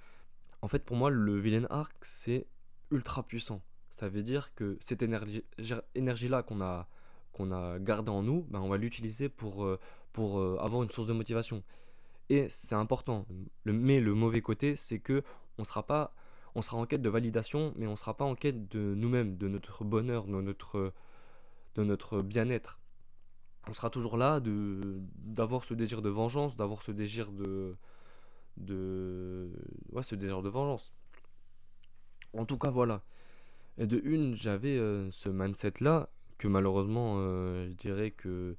en 0.61 0.67
fait, 0.67 0.83
pour 0.85 0.97
moi, 0.97 1.09
le 1.09 1.39
villain 1.39 1.67
arc, 1.69 1.93
c'est 2.03 2.47
ultra 2.91 3.23
puissant. 3.23 3.61
Ça 3.91 4.07
veut 4.07 4.23
dire 4.23 4.53
que 4.55 4.77
cette 4.79 5.01
énergie, 5.01 5.43
énergie-là 5.95 6.43
qu'on 6.43 6.61
a, 6.61 6.87
qu'on 7.33 7.51
a 7.51 7.79
gardée 7.79 8.11
en 8.11 8.23
nous, 8.23 8.45
ben, 8.49 8.59
on 8.61 8.69
va 8.69 8.77
l'utiliser 8.77 9.29
pour, 9.29 9.65
euh, 9.65 9.79
pour 10.13 10.41
avoir 10.61 10.83
une 10.83 10.91
source 10.91 11.07
de 11.07 11.13
motivation. 11.13 11.63
Et 12.29 12.47
c'est 12.49 12.75
important. 12.75 13.25
Mais 13.65 13.99
le 13.99 14.13
mauvais 14.13 14.41
côté, 14.41 14.75
c'est 14.75 14.99
que 14.99 15.23
on 15.57 15.63
sera 15.63 15.85
pas 15.85 16.13
on 16.55 16.61
sera 16.63 16.77
en 16.77 16.85
quête 16.85 17.01
de 17.01 17.09
validation, 17.09 17.73
mais 17.77 17.87
on 17.87 17.95
sera 17.95 18.15
pas 18.17 18.25
en 18.25 18.35
quête 18.35 18.69
de 18.69 18.79
nous-mêmes, 18.79 19.37
de 19.37 19.47
notre 19.47 19.83
bonheur, 19.83 20.25
de 20.25 20.41
notre, 20.41 20.93
de 21.79 21.83
notre 21.85 22.21
bien-être. 22.21 22.79
On 23.67 23.73
sera 23.73 23.89
toujours 23.89 24.17
là 24.17 24.41
d'avoir 24.41 25.63
ce 25.63 25.73
désir 25.73 26.01
de 26.01 26.09
vengeance, 26.09 26.55
d'avoir 26.55 26.81
ce 26.81 26.91
désir 26.91 27.31
de 27.31 27.75
de 28.57 29.49
ce 30.01 30.15
désir 30.15 30.41
de 30.41 30.49
vengeance. 30.49 30.93
En 32.37 32.45
tout 32.45 32.57
cas, 32.57 32.69
voilà. 32.69 33.01
Et 33.77 33.87
de 33.87 34.01
une, 34.03 34.35
j'avais 34.35 34.77
euh, 34.77 35.09
ce 35.11 35.29
mindset 35.29 35.73
là 35.79 36.09
que 36.37 36.47
malheureusement, 36.47 37.15
euh, 37.17 37.69
je 37.69 37.73
dirais 37.73 38.11
que 38.11 38.55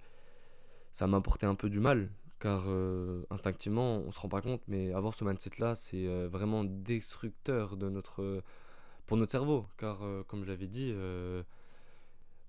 ça 0.92 1.06
m'apportait 1.06 1.46
un 1.46 1.54
peu 1.54 1.68
du 1.68 1.80
mal 1.80 2.10
car 2.38 2.64
euh, 2.68 3.22
instinctivement, 3.30 3.98
on 3.98 4.12
se 4.12 4.18
rend 4.18 4.30
pas 4.30 4.40
compte, 4.40 4.62
mais 4.66 4.94
avoir 4.94 5.12
ce 5.12 5.24
mindset-là, 5.24 5.74
c'est 5.74 6.06
vraiment 6.26 6.64
destructeur 6.64 7.76
de 7.76 7.90
notre, 7.90 8.42
pour 9.06 9.18
notre 9.18 9.32
cerveau. 9.32 9.66
Car, 9.76 10.00
comme 10.26 10.44
je 10.44 10.48
l'avais 10.48 10.66
dit, 10.66 10.94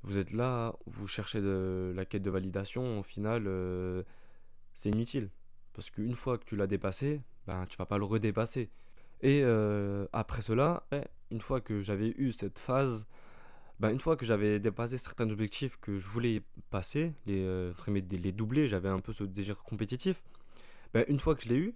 vous 0.04 0.18
êtes 0.18 0.32
là, 0.32 0.74
vous 0.86 1.08
cherchez 1.08 1.40
la 1.42 2.06
quête 2.06 2.24
de 2.24 2.30
validation, 2.30 3.00
au 3.00 3.04
final, 3.04 3.48
c'est 4.74 4.90
inutile. 4.90 5.30
Parce 5.74 5.90
qu'une 5.90 6.16
fois 6.16 6.38
que 6.38 6.46
tu 6.46 6.56
l'as 6.56 6.68
dépassé, 6.68 7.22
ben, 7.48 7.66
tu 7.68 7.78
vas 7.78 7.86
pas 7.86 7.98
le 7.98 8.06
redépasser. 8.06 8.70
Et 9.22 9.44
après 10.14 10.42
cela, 10.42 10.84
une 11.30 11.42
fois 11.42 11.62
que 11.62 11.82
j'avais 11.82 12.14
eu 12.18 12.32
cette 12.32 12.60
phase 12.60 13.06
bah, 13.82 13.92
une 13.92 14.00
fois 14.00 14.16
que 14.16 14.28
j'avais 14.28 14.60
dépassé 14.60 15.00
certains 15.00 15.28
objectifs 15.32 15.76
que 15.82 15.98
je 15.98 16.08
voulais 16.08 16.44
passer, 16.70 17.14
les, 17.26 17.44
euh, 17.44 17.74
les 17.88 18.32
doubler, 18.32 18.68
j'avais 18.68 18.90
un 18.90 19.00
peu 19.00 19.12
ce 19.12 19.24
désir 19.24 19.58
compétitif. 19.64 20.22
Bah, 20.94 21.04
une 21.08 21.20
fois 21.20 21.34
que 21.34 21.42
je 21.42 21.50
l'ai 21.50 21.58
eu, 21.58 21.74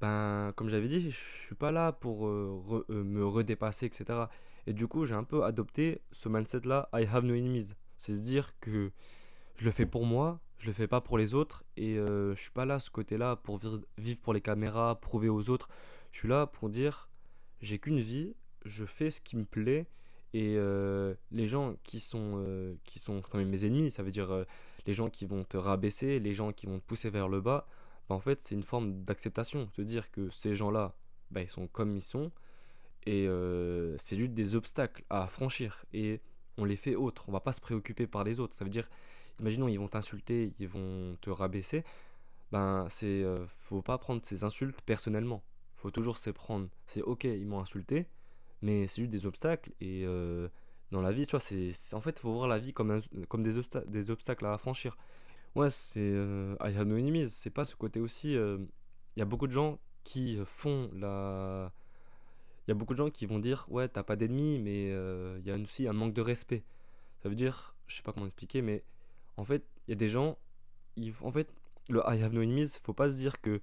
ben, 0.00 0.52
comme 0.56 0.70
j'avais 0.70 0.88
dit, 0.88 1.08
je 1.12 1.16
suis 1.16 1.54
pas 1.54 1.70
là 1.70 1.92
pour 1.92 2.26
euh, 2.26 2.84
euh, 2.90 3.04
me 3.04 3.24
redépasser, 3.24 3.86
etc. 3.86 4.24
Et 4.66 4.72
du 4.72 4.86
coup, 4.86 5.06
j'ai 5.06 5.14
un 5.14 5.24
peu 5.24 5.44
adopté 5.44 6.02
ce 6.12 6.28
mindset-là, 6.28 6.88
I 6.92 7.06
have 7.10 7.24
no 7.24 7.34
enemies. 7.34 7.74
C'est 7.98 8.14
se 8.14 8.20
dire 8.20 8.58
que 8.60 8.90
je 9.56 9.64
le 9.64 9.70
fais 9.70 9.86
pour 9.86 10.06
moi, 10.06 10.40
je 10.58 10.66
le 10.66 10.72
fais 10.72 10.86
pas 10.86 11.00
pour 11.00 11.18
les 11.18 11.34
autres, 11.34 11.64
et 11.76 11.96
je 11.96 12.34
suis 12.36 12.50
pas 12.50 12.64
là, 12.64 12.80
ce 12.80 12.90
côté-là, 12.90 13.36
pour 13.36 13.60
vivre 13.98 14.20
pour 14.20 14.32
les 14.32 14.40
caméras, 14.40 14.98
prouver 15.00 15.28
aux 15.28 15.50
autres. 15.50 15.68
Je 16.12 16.18
suis 16.18 16.28
là 16.28 16.46
pour 16.46 16.70
dire, 16.70 17.08
j'ai 17.60 17.78
qu'une 17.78 18.00
vie, 18.00 18.34
je 18.64 18.84
fais 18.84 19.10
ce 19.10 19.20
qui 19.20 19.36
me 19.36 19.44
plaît, 19.44 19.86
et 20.32 20.54
euh, 20.56 21.14
les 21.32 21.48
gens 21.48 21.74
qui 21.82 21.98
sont, 22.00 22.42
euh, 22.46 22.74
qui 22.84 22.98
sont 22.98 23.20
quand 23.20 23.38
même 23.38 23.48
mes 23.48 23.64
ennemis, 23.64 23.90
ça 23.90 24.02
veut 24.02 24.12
dire 24.12 24.30
euh, 24.30 24.44
les 24.86 24.94
gens 24.94 25.10
qui 25.10 25.26
vont 25.26 25.44
te 25.44 25.56
rabaisser, 25.56 26.20
les 26.20 26.34
gens 26.34 26.52
qui 26.52 26.66
vont 26.66 26.78
te 26.78 26.84
pousser 26.84 27.10
vers 27.10 27.28
le 27.28 27.40
bas, 27.40 27.66
bah, 28.08 28.14
en 28.14 28.20
fait, 28.20 28.38
c'est 28.42 28.54
une 28.54 28.62
forme 28.62 29.04
d'acceptation. 29.04 29.68
Se 29.74 29.82
dire 29.82 30.10
que 30.10 30.30
ces 30.30 30.54
gens-là, 30.54 30.94
bah, 31.30 31.42
ils 31.42 31.50
sont 31.50 31.66
comme 31.66 31.96
ils 31.96 32.02
sont, 32.02 32.30
et 33.06 33.26
c'est 33.98 34.18
juste 34.18 34.32
des 34.34 34.54
obstacles 34.54 35.04
à 35.10 35.26
franchir. 35.26 35.84
Et 35.92 36.20
on 36.58 36.64
les 36.64 36.76
fait 36.76 36.96
autres. 36.96 37.24
On 37.28 37.32
va 37.32 37.40
pas 37.40 37.52
se 37.52 37.60
préoccuper 37.60 38.06
par 38.06 38.24
les 38.24 38.40
autres. 38.40 38.54
Ça 38.54 38.64
veut 38.64 38.70
dire, 38.70 38.88
imaginons, 39.40 39.68
ils 39.68 39.78
vont 39.78 39.88
t'insulter, 39.88 40.52
ils 40.58 40.68
vont 40.68 41.16
te 41.20 41.30
rabaisser. 41.30 41.84
Ben, 42.52 42.86
c'est, 42.90 43.24
faut 43.48 43.82
pas 43.82 43.98
prendre 43.98 44.20
ces 44.24 44.44
insultes 44.44 44.80
personnellement. 44.82 45.42
Faut 45.76 45.90
toujours 45.90 46.18
se 46.18 46.30
prendre. 46.30 46.68
C'est 46.86 47.02
ok, 47.02 47.24
ils 47.24 47.46
m'ont 47.46 47.60
insulté 47.60 48.06
mais 48.62 48.86
c'est 48.86 49.02
juste 49.02 49.12
des 49.12 49.26
obstacles 49.26 49.70
et 49.80 50.04
euh, 50.04 50.48
dans 50.90 51.00
la 51.00 51.12
vie 51.12 51.26
tu 51.26 51.32
vois 51.32 51.40
c'est 51.40 51.72
en 51.92 52.00
fait 52.00 52.18
faut 52.20 52.32
voir 52.32 52.48
la 52.48 52.58
vie 52.58 52.72
comme 52.72 53.00
comme 53.28 53.42
des, 53.42 53.58
obstacles 54.10 54.46
à 54.46 54.58
franchir 54.58 54.96
ouais 55.54 55.70
c'est 55.70 56.00
euh, 56.00 56.56
I 56.60 56.76
have 56.76 57.26
c'est 57.28 57.50
pas 57.50 57.64
ce 57.64 57.74
côté 57.74 58.00
aussi 58.00 58.36
euh, 58.36 58.58
il 59.16 59.20
y 59.20 59.22
a 59.22 59.26
beaucoup 59.26 59.46
de 59.46 59.52
gens 59.52 59.78
qui 60.04 60.38
font 60.44 60.90
la 60.94 61.72
y 62.70 62.72
a 62.72 62.74
beaucoup 62.74 62.94
de 62.94 62.98
gens 62.98 63.10
qui 63.10 63.26
vont 63.26 63.38
dire 63.38 63.66
ouais 63.68 63.88
t'as 63.88 64.02
pas 64.02 64.16
d'ennemis 64.16 64.58
mais 64.58 64.88
il 65.38 65.46
y 65.46 65.50
a 65.50 65.56
aussi 65.56 65.86
un 65.88 65.92
manque 65.92 66.14
de 66.14 66.22
respect 66.22 66.62
ça 67.22 67.28
veut 67.28 67.34
dire 67.34 67.74
je 67.86 67.96
sais 67.96 68.02
pas 68.02 68.12
comment 68.12 68.26
expliquer 68.26 68.62
mais 68.62 68.82
en 69.36 69.44
fait 69.44 69.64
il 69.86 69.90
y 69.90 69.94
a 69.94 69.96
des 69.96 70.08
gens 70.08 70.38
ils, 70.96 71.12
en 71.22 71.32
fait 71.32 71.48
le 71.88 72.00
I 72.06 72.22
have 72.22 72.32
no 72.32 72.42
enemies 72.42 72.78
faut 72.82 72.92
pas 72.92 73.10
se 73.10 73.16
dire 73.16 73.40
que 73.40 73.60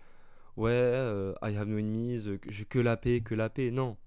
ouais 0.58 1.34
I 1.42 1.56
have 1.56 1.68
no 1.68 1.78
enemies 1.78 2.40
que, 2.42 2.64
que 2.64 2.80
la 2.80 2.98
paix 2.98 3.22
que 3.22 3.36
la 3.36 3.50
paix 3.50 3.72
non 3.72 3.98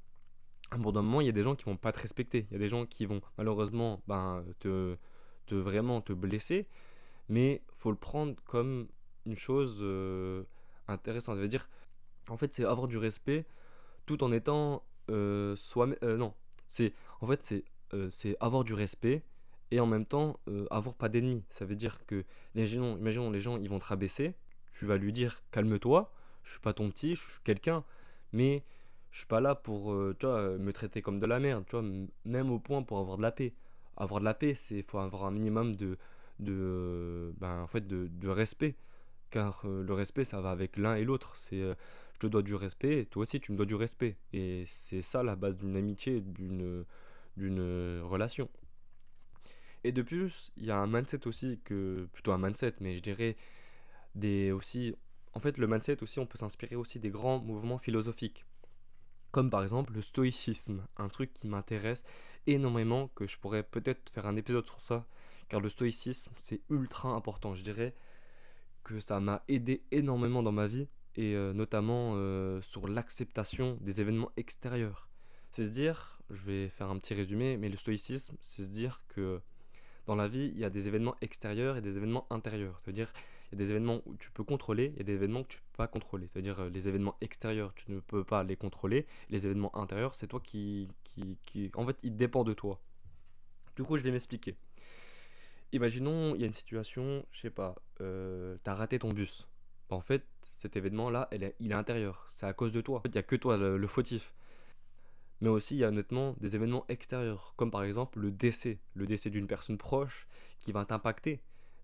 à 0.71 0.77
un 0.77 0.79
moment, 0.79 1.21
il 1.21 1.27
y 1.27 1.31
a 1.31 1.33
des 1.33 1.43
gens 1.43 1.55
qui 1.55 1.65
vont 1.65 1.77
pas 1.77 1.93
te 1.93 2.01
respecter. 2.01 2.47
Il 2.51 2.53
y 2.53 2.57
a 2.57 2.59
des 2.59 2.69
gens 2.69 2.87
qui 2.87 3.07
vont 3.07 3.21
malheureusement 3.39 4.03
ben, 4.07 4.45
te, 4.61 4.97
te 5.47 5.55
vraiment 5.55 6.01
te 6.01 6.13
blesser. 6.13 6.67
Mais 7.29 7.63
faut 7.77 7.91
le 7.91 7.97
prendre 7.97 8.35
comme 8.45 8.89
une 9.27 9.37
chose 9.37 9.79
euh, 9.81 10.45
intéressante. 10.89 11.37
Ça 11.37 11.41
veut 11.41 11.49
dire, 11.49 11.69
en 12.29 12.37
fait, 12.37 12.55
c'est 12.55 12.65
avoir 12.65 12.89
du 12.89 12.99
respect 12.99 13.47
tout 14.07 14.23
en 14.25 14.33
étant 14.33 14.75
euh, 14.75 14.79
soi 15.57 15.89
euh, 16.03 16.17
non, 16.17 16.35
c'est 16.69 16.93
en 17.21 17.27
fait 17.27 17.45
c'est 17.45 17.65
c'est 18.11 18.37
avoir 18.39 18.63
du 18.63 18.73
respect 18.73 19.23
et 19.73 19.81
en 19.81 19.87
même 19.87 20.07
temps 20.07 20.39
avoir 20.71 20.95
pas 20.95 21.09
d'ennemis. 21.09 21.43
Ça 21.51 21.65
veut 21.65 21.75
dire 21.75 22.07
que 22.07 22.25
imaginons, 22.55 22.97
imaginons 22.97 23.31
les 23.31 23.41
gens 23.41 23.59
ils 23.59 23.69
vont 23.69 23.81
te 23.81 23.87
rabaisser. 23.87 24.35
Tu 24.75 24.87
vas 24.87 24.97
lui 24.97 25.13
dire 25.13 25.43
calme-toi. 25.51 26.13
Je 26.45 26.53
suis 26.53 26.61
pas 26.61 26.73
ton 26.73 26.89
petit, 26.91 27.17
je 27.17 27.21
suis 27.21 27.41
quelqu'un. 27.43 27.85
Mais 28.33 28.63
je 29.11 29.19
suis 29.19 29.27
pas 29.27 29.41
là 29.41 29.55
pour 29.55 29.93
euh, 29.93 30.17
tu 30.19 30.27
me 30.27 30.73
traiter 30.73 31.03
comme 31.03 31.21
de 31.21 31.27
la 31.27 31.41
merde, 31.41 31.65
tu 31.69 31.77
même 32.25 32.51
au 32.51 32.59
point 32.59 32.83
pour 32.83 32.99
avoir 32.99 33.17
de 33.17 33.23
la 33.23 33.33
paix. 33.33 33.53
Avoir 33.97 34.21
de 34.21 34.25
la 34.25 34.35
paix, 34.35 34.55
c'est 34.55 34.83
faut 34.83 34.99
avoir 34.99 35.25
un 35.25 35.31
minimum 35.31 35.77
de 35.77 35.99
de 36.39 37.35
ben, 37.39 37.63
en 37.63 37.67
fait 37.67 37.87
de, 37.87 38.29
respect 38.29 38.75
car 39.31 39.63
euh, 39.65 39.83
le 39.83 39.93
respect 39.93 40.25
ça 40.25 40.41
va 40.41 40.51
avec 40.51 40.77
l'un 40.77 40.95
et 40.97 41.05
l'autre, 41.05 41.37
c'est 41.37 41.61
euh, 41.61 41.75
je 42.21 42.27
te 42.27 42.31
dois 42.31 42.43
du 42.43 42.55
respect, 42.55 43.07
toi 43.11 43.23
aussi 43.23 43.41
tu 43.41 43.53
me 43.53 43.57
dois 43.57 43.67
du 43.67 43.75
respect. 43.75 44.17
Et 44.33 44.65
c'est 44.67 45.03
ça 45.03 45.23
la 45.23 45.37
base 45.37 45.57
d'une 45.57 45.77
amitié, 45.77 46.21
d'une 46.21 46.85
d'une 47.37 48.01
relation. 48.03 48.51
Et 49.85 49.93
de 49.93 50.03
plus, 50.03 50.53
il 50.59 50.67
y 50.67 50.71
a 50.71 50.77
un 50.77 50.87
mindset 50.87 51.27
aussi 51.27 51.61
que 51.65 52.07
plutôt 52.13 52.33
un 52.33 52.39
mindset, 52.39 52.75
mais 52.81 52.97
je 52.97 53.01
dirais 53.03 53.37
des 54.15 54.53
aussi 54.53 54.95
en 55.33 55.41
fait 55.41 55.57
le 55.59 55.67
mindset 55.67 56.03
aussi 56.03 56.19
on 56.19 56.27
peut 56.27 56.37
s'inspirer 56.39 56.77
aussi 56.77 56.99
des 56.99 57.11
grands 57.11 57.39
mouvements 57.39 57.79
philosophiques. 57.79 58.45
Comme 59.31 59.49
par 59.49 59.63
exemple 59.63 59.95
le 59.95 60.03
stoïcisme, 60.03 60.87
un 60.99 61.09
truc 61.09 61.33
qui 61.33 61.47
m'intéresse 61.49 62.05
énormément, 62.47 63.09
que 63.15 63.27
je 63.27 63.39
pourrais 63.39 63.63
peut-être 63.63 64.11
faire 64.11 64.27
un 64.27 64.37
épisode 64.37 64.67
sur 64.67 64.81
ça, 64.81 65.07
car 65.49 65.61
le 65.61 65.69
stoïcisme 65.71 66.33
c'est 66.37 66.61
ultra 66.69 67.11
important, 67.11 67.55
je 67.55 67.63
dirais 67.63 67.95
que 68.85 69.01
ça 69.01 69.21
m'a 69.21 69.43
aidé 69.49 69.83
énormément 69.93 70.43
dans 70.43 70.53
ma 70.53 70.67
vie, 70.67 70.89
et 71.17 71.35
euh, 71.35 71.53
notamment 71.53 72.13
euh, 72.15 72.61
sur 72.63 72.89
l'acceptation 72.89 73.79
des 73.81 74.01
événements 74.01 74.31
extérieurs. 74.37 75.09
C'est 75.51 75.65
se 75.65 75.71
dire, 75.71 76.21
je 76.31 76.43
vais 76.43 76.69
faire 76.69 76.91
un 76.91 76.99
petit 76.99 77.15
résumé, 77.15 77.57
mais 77.57 77.69
le 77.69 77.77
stoïcisme, 77.77 78.37
c'est 78.41 78.63
se 78.63 78.69
dire 78.69 79.01
que 79.09 79.41
dans 80.07 80.15
la 80.15 80.29
vie, 80.29 80.51
il 80.55 80.59
y 80.59 80.65
a 80.65 80.71
des 80.71 80.89
événements 80.89 81.17
extérieurs 81.21 81.77
et 81.77 81.81
des 81.81 81.97
événements 81.97 82.27
intérieurs. 82.31 82.81
C'est-à-dire, 82.83 83.13
il 83.51 83.59
y 83.59 83.63
a 83.63 83.65
des 83.65 83.71
événements 83.71 84.01
où 84.07 84.17
tu 84.17 84.31
peux 84.31 84.45
contrôler, 84.45 84.93
il 84.95 84.99
y 84.99 85.01
a 85.01 85.05
des 85.05 85.15
événements 85.15 85.43
que 85.43 85.49
tu 85.49 85.59
peux 85.59 85.77
pas 85.77 85.89
contrôler. 85.89 86.29
C'est-à-dire 86.29 86.61
euh, 86.61 86.71
les 86.71 86.87
événements 86.87 87.17
extérieurs, 87.21 87.75
tu 87.75 87.91
ne 87.91 88.01
peux 88.01 88.25
pas 88.25 88.45
les 88.45 88.57
contrôler. 88.57 89.07
Les 89.29 89.47
événements 89.47 89.77
intérieurs, 89.77 90.15
c'est 90.15 90.29
toi 90.29 90.41
qui, 90.41 90.89
qui, 91.05 91.37
qui... 91.45 91.71
En 91.75 91.87
fait, 91.87 91.97
il 92.03 92.17
dépend 92.17 92.45
de 92.45 92.55
toi. 92.55 92.81
Du 93.77 93.83
coup, 93.83 93.97
je 93.97 94.03
vais 94.03 94.13
m'expliquer. 94.13 94.57
Imaginons, 95.73 96.35
il 96.35 96.41
y 96.41 96.45
a 96.45 96.47
une 96.47 96.53
situation, 96.53 97.25
je 97.33 97.41
sais 97.41 97.51
pas, 97.51 97.77
euh, 98.01 98.57
tu 98.65 98.71
as 98.71 98.75
raté 98.75 98.99
ton 98.99 99.13
bus. 99.13 99.49
Bah, 99.89 99.97
en 99.97 100.01
fait, 100.01 100.25
cet 100.61 100.77
événement-là, 100.77 101.31
il 101.33 101.73
est 101.73 101.75
intérieur. 101.75 102.27
C'est 102.29 102.45
à 102.45 102.53
cause 102.53 102.71
de 102.71 102.83
toi. 102.83 103.01
Il 103.07 103.13
n'y 103.13 103.17
a 103.17 103.23
que 103.23 103.35
toi, 103.35 103.57
le, 103.57 103.87
fautif. 103.87 104.35
Mais 105.41 105.49
aussi, 105.49 105.75
il 105.75 105.79
y 105.79 105.85
a 105.85 105.89
honnêtement 105.89 106.37
des 106.39 106.55
événements 106.55 106.85
extérieurs, 106.91 107.55
comme 107.57 107.71
par 107.71 107.83
exemple 107.83 108.21
le 108.21 108.31
décès. 108.31 108.79
Le 108.95 109.07
décès 109.07 109.31
d'une 109.31 109.47
personne 109.47 109.79
proche 109.79 110.29
qui 110.59 110.71
va 110.71 110.85
t'impacter 110.85 111.41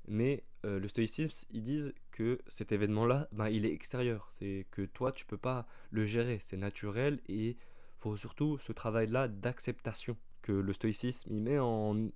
Mais 0.09 0.45
euh, 0.67 0.79
le 0.79 0.89
stoïcisme, 0.89 1.47
ils 1.51 1.63
disent 1.63 1.95
que 2.11 2.39
cet 2.49 2.71
événement-là, 2.71 3.29
ben, 3.33 3.49
il 3.49 3.65
est 3.65 3.73
extérieur. 3.73 4.29
C'est 4.33 4.67
que 4.71 4.83
toi, 4.83 5.11
tu 5.11 5.25
peux 5.25 5.39
pas 5.39 5.67
le 5.91 6.05
gérer. 6.05 6.39
C'est 6.43 6.59
naturel 6.59 7.23
et 7.29 7.57
faut 7.99 8.19
surtout 8.19 8.59
ce 8.59 8.73
travail-là 8.73 9.27
d'acceptation 9.27 10.19
que 10.43 10.53
le 10.53 10.75
stoïcisme 10.75 11.31
il 11.33 11.41
met 11.41 11.59
en 11.59 12.11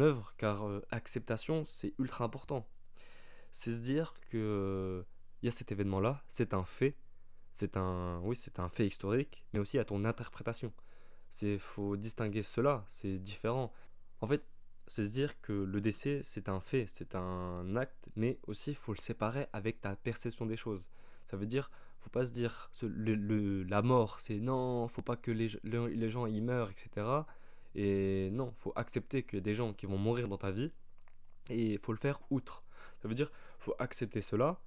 œuvre, 0.00 0.32
car 0.38 0.68
euh, 0.68 0.80
acceptation, 0.92 1.64
c'est 1.64 1.92
ultra 1.98 2.24
important. 2.24 2.68
C'est 3.58 3.72
se 3.72 3.80
dire 3.80 4.12
que 4.28 5.02
il 5.40 5.46
y 5.46 5.48
a 5.48 5.50
cet 5.50 5.72
événement-là, 5.72 6.22
c'est 6.28 6.52
un 6.52 6.64
fait, 6.66 6.94
c'est 7.54 7.78
un, 7.78 8.20
oui, 8.22 8.36
c'est 8.36 8.60
un 8.60 8.68
fait 8.68 8.86
historique, 8.86 9.46
mais 9.52 9.58
aussi 9.58 9.78
à 9.78 9.84
ton 9.86 10.04
interprétation. 10.04 10.74
C'est 11.30 11.58
faut 11.58 11.96
distinguer 11.96 12.42
cela, 12.42 12.84
c'est 12.86 13.16
différent. 13.16 13.72
En 14.20 14.26
fait, 14.26 14.44
c'est 14.86 15.04
se 15.04 15.08
dire 15.08 15.40
que 15.40 15.54
le 15.54 15.80
décès, 15.80 16.20
c'est 16.22 16.50
un 16.50 16.60
fait, 16.60 16.86
c'est 16.92 17.14
un 17.14 17.76
acte, 17.76 18.10
mais 18.14 18.38
aussi 18.46 18.74
faut 18.74 18.92
le 18.92 19.00
séparer 19.00 19.46
avec 19.54 19.80
ta 19.80 19.96
perception 19.96 20.44
des 20.44 20.58
choses. 20.58 20.86
Ça 21.24 21.38
veut 21.38 21.46
dire, 21.46 21.70
faut 21.98 22.10
pas 22.10 22.26
se 22.26 22.32
dire 22.32 22.70
le, 22.82 23.62
la 23.62 23.80
mort, 23.80 24.20
c'est 24.20 24.38
non, 24.38 24.86
faut 24.88 25.00
pas 25.00 25.16
que 25.16 25.30
les, 25.30 25.48
les 25.64 26.10
gens 26.10 26.26
y 26.26 26.42
meurent, 26.42 26.70
etc. 26.70 27.06
Et 27.74 28.28
non, 28.32 28.52
faut 28.58 28.74
accepter 28.76 29.22
qu'il 29.22 29.38
y 29.38 29.40
a 29.40 29.44
des 29.44 29.54
gens 29.54 29.72
qui 29.72 29.86
vont 29.86 29.98
mourir 29.98 30.28
dans 30.28 30.38
ta 30.38 30.50
vie, 30.50 30.72
et 31.48 31.78
faut 31.78 31.92
le 31.92 31.98
faire 31.98 32.20
outre. 32.30 32.62
Ça 33.00 33.08
veut 33.08 33.14
dire, 33.14 33.30
faut 33.58 33.74
accepter 33.78 34.22
cela, 34.22 34.60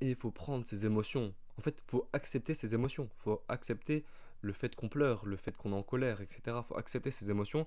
et 0.00 0.10
il 0.10 0.16
faut 0.16 0.30
prendre 0.30 0.66
ses 0.66 0.86
émotions. 0.86 1.34
En 1.58 1.62
fait, 1.62 1.82
faut 1.86 2.08
accepter 2.12 2.54
ses 2.54 2.74
émotions, 2.74 3.08
faut 3.18 3.42
accepter 3.48 4.04
le 4.42 4.52
fait 4.52 4.74
qu'on 4.76 4.88
pleure, 4.88 5.24
le 5.26 5.36
fait 5.36 5.56
qu'on 5.56 5.72
est 5.72 5.76
en 5.76 5.82
colère, 5.82 6.20
etc. 6.20 6.58
faut 6.66 6.76
accepter 6.76 7.10
ses 7.10 7.30
émotions 7.30 7.66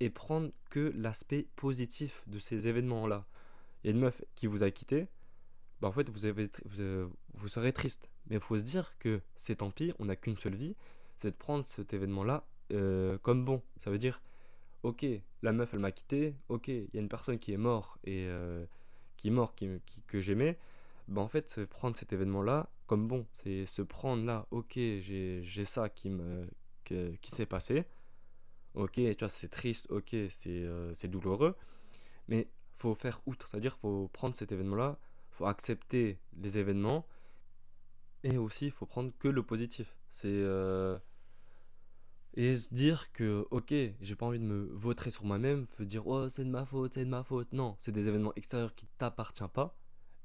et 0.00 0.10
prendre 0.10 0.50
que 0.70 0.92
l'aspect 0.96 1.46
positif 1.56 2.22
de 2.26 2.38
ces 2.38 2.68
événements-là. 2.68 3.26
Il 3.82 3.88
y 3.88 3.90
a 3.90 3.94
une 3.94 4.00
meuf 4.00 4.22
qui 4.34 4.46
vous 4.46 4.62
a 4.62 4.70
quitté, 4.70 5.06
bah 5.80 5.88
en 5.88 5.92
fait 5.92 6.08
vous, 6.08 6.20
vous, 6.64 7.10
vous 7.34 7.48
serez 7.48 7.72
triste. 7.72 8.08
Mais 8.28 8.36
il 8.36 8.40
faut 8.40 8.58
se 8.58 8.62
dire 8.62 8.92
que 8.98 9.20
c'est 9.34 9.56
tant 9.56 9.70
pis, 9.70 9.92
on 9.98 10.06
n'a 10.06 10.16
qu'une 10.16 10.36
seule 10.36 10.54
vie, 10.54 10.76
c'est 11.16 11.30
de 11.30 11.36
prendre 11.36 11.64
cet 11.64 11.92
événement-là 11.92 12.44
euh, 12.72 13.18
comme 13.18 13.44
bon. 13.44 13.62
Ça 13.78 13.90
veut 13.90 13.98
dire, 13.98 14.20
ok, 14.82 15.06
la 15.42 15.52
meuf 15.52 15.72
elle 15.72 15.80
m'a 15.80 15.92
quitté, 15.92 16.34
ok, 16.48 16.68
il 16.68 16.88
y 16.92 16.98
a 16.98 17.00
une 17.00 17.08
personne 17.08 17.38
qui 17.38 17.52
est 17.52 17.58
morte 17.58 17.98
et 18.04 18.26
euh, 18.28 18.66
qui 19.18 19.28
est 19.28 19.30
mort, 19.30 19.54
qui, 19.54 19.68
que 20.06 20.20
j'aimais. 20.20 20.56
Bah 21.08 21.20
en 21.20 21.28
fait, 21.28 21.64
prendre 21.66 21.96
cet 21.96 22.14
événement-là 22.14 22.70
comme 22.88 23.06
bon, 23.06 23.26
c'est 23.34 23.66
se 23.66 23.82
prendre 23.82 24.24
là, 24.24 24.46
ok, 24.50 24.72
j'ai 24.74 25.64
ça 25.64 25.88
qui 25.90 26.10
me 26.10 26.48
qui 26.84 27.30
s'est 27.30 27.44
passé, 27.44 27.84
ok, 28.74 28.94
tu 28.94 29.14
vois, 29.18 29.28
c'est 29.28 29.50
triste, 29.50 29.86
ok, 29.90 30.14
euh, 30.46 30.92
c'est 30.94 31.08
douloureux, 31.08 31.54
mais 32.28 32.48
faut 32.76 32.94
faire 32.94 33.20
outre, 33.26 33.46
c'est-à-dire 33.46 33.76
faut 33.76 34.08
prendre 34.08 34.34
cet 34.38 34.52
événement-là, 34.52 34.98
faut 35.30 35.44
accepter 35.44 36.18
les 36.40 36.56
événements, 36.56 37.06
et 38.24 38.38
aussi 38.38 38.70
faut 38.70 38.86
prendre 38.86 39.12
que 39.18 39.28
le 39.28 39.42
positif. 39.42 39.94
C'est 40.08 40.28
euh, 40.28 40.98
et 42.34 42.56
se 42.56 42.72
dire 42.72 43.12
que 43.12 43.46
ok, 43.50 43.74
j'ai 44.00 44.14
pas 44.14 44.26
envie 44.26 44.38
de 44.38 44.44
me 44.44 44.70
vautrer 44.74 45.10
sur 45.10 45.24
moi-même, 45.24 45.66
de 45.78 45.84
dire 45.84 46.06
oh 46.06 46.28
c'est 46.28 46.44
de 46.44 46.50
ma 46.50 46.64
faute, 46.64 46.94
c'est 46.94 47.04
de 47.04 47.10
ma 47.10 47.22
faute. 47.22 47.52
Non, 47.52 47.76
c'est 47.78 47.92
des 47.92 48.08
événements 48.08 48.32
extérieurs 48.36 48.74
qui 48.74 48.86
t'appartiennent 48.98 49.48
pas, 49.48 49.76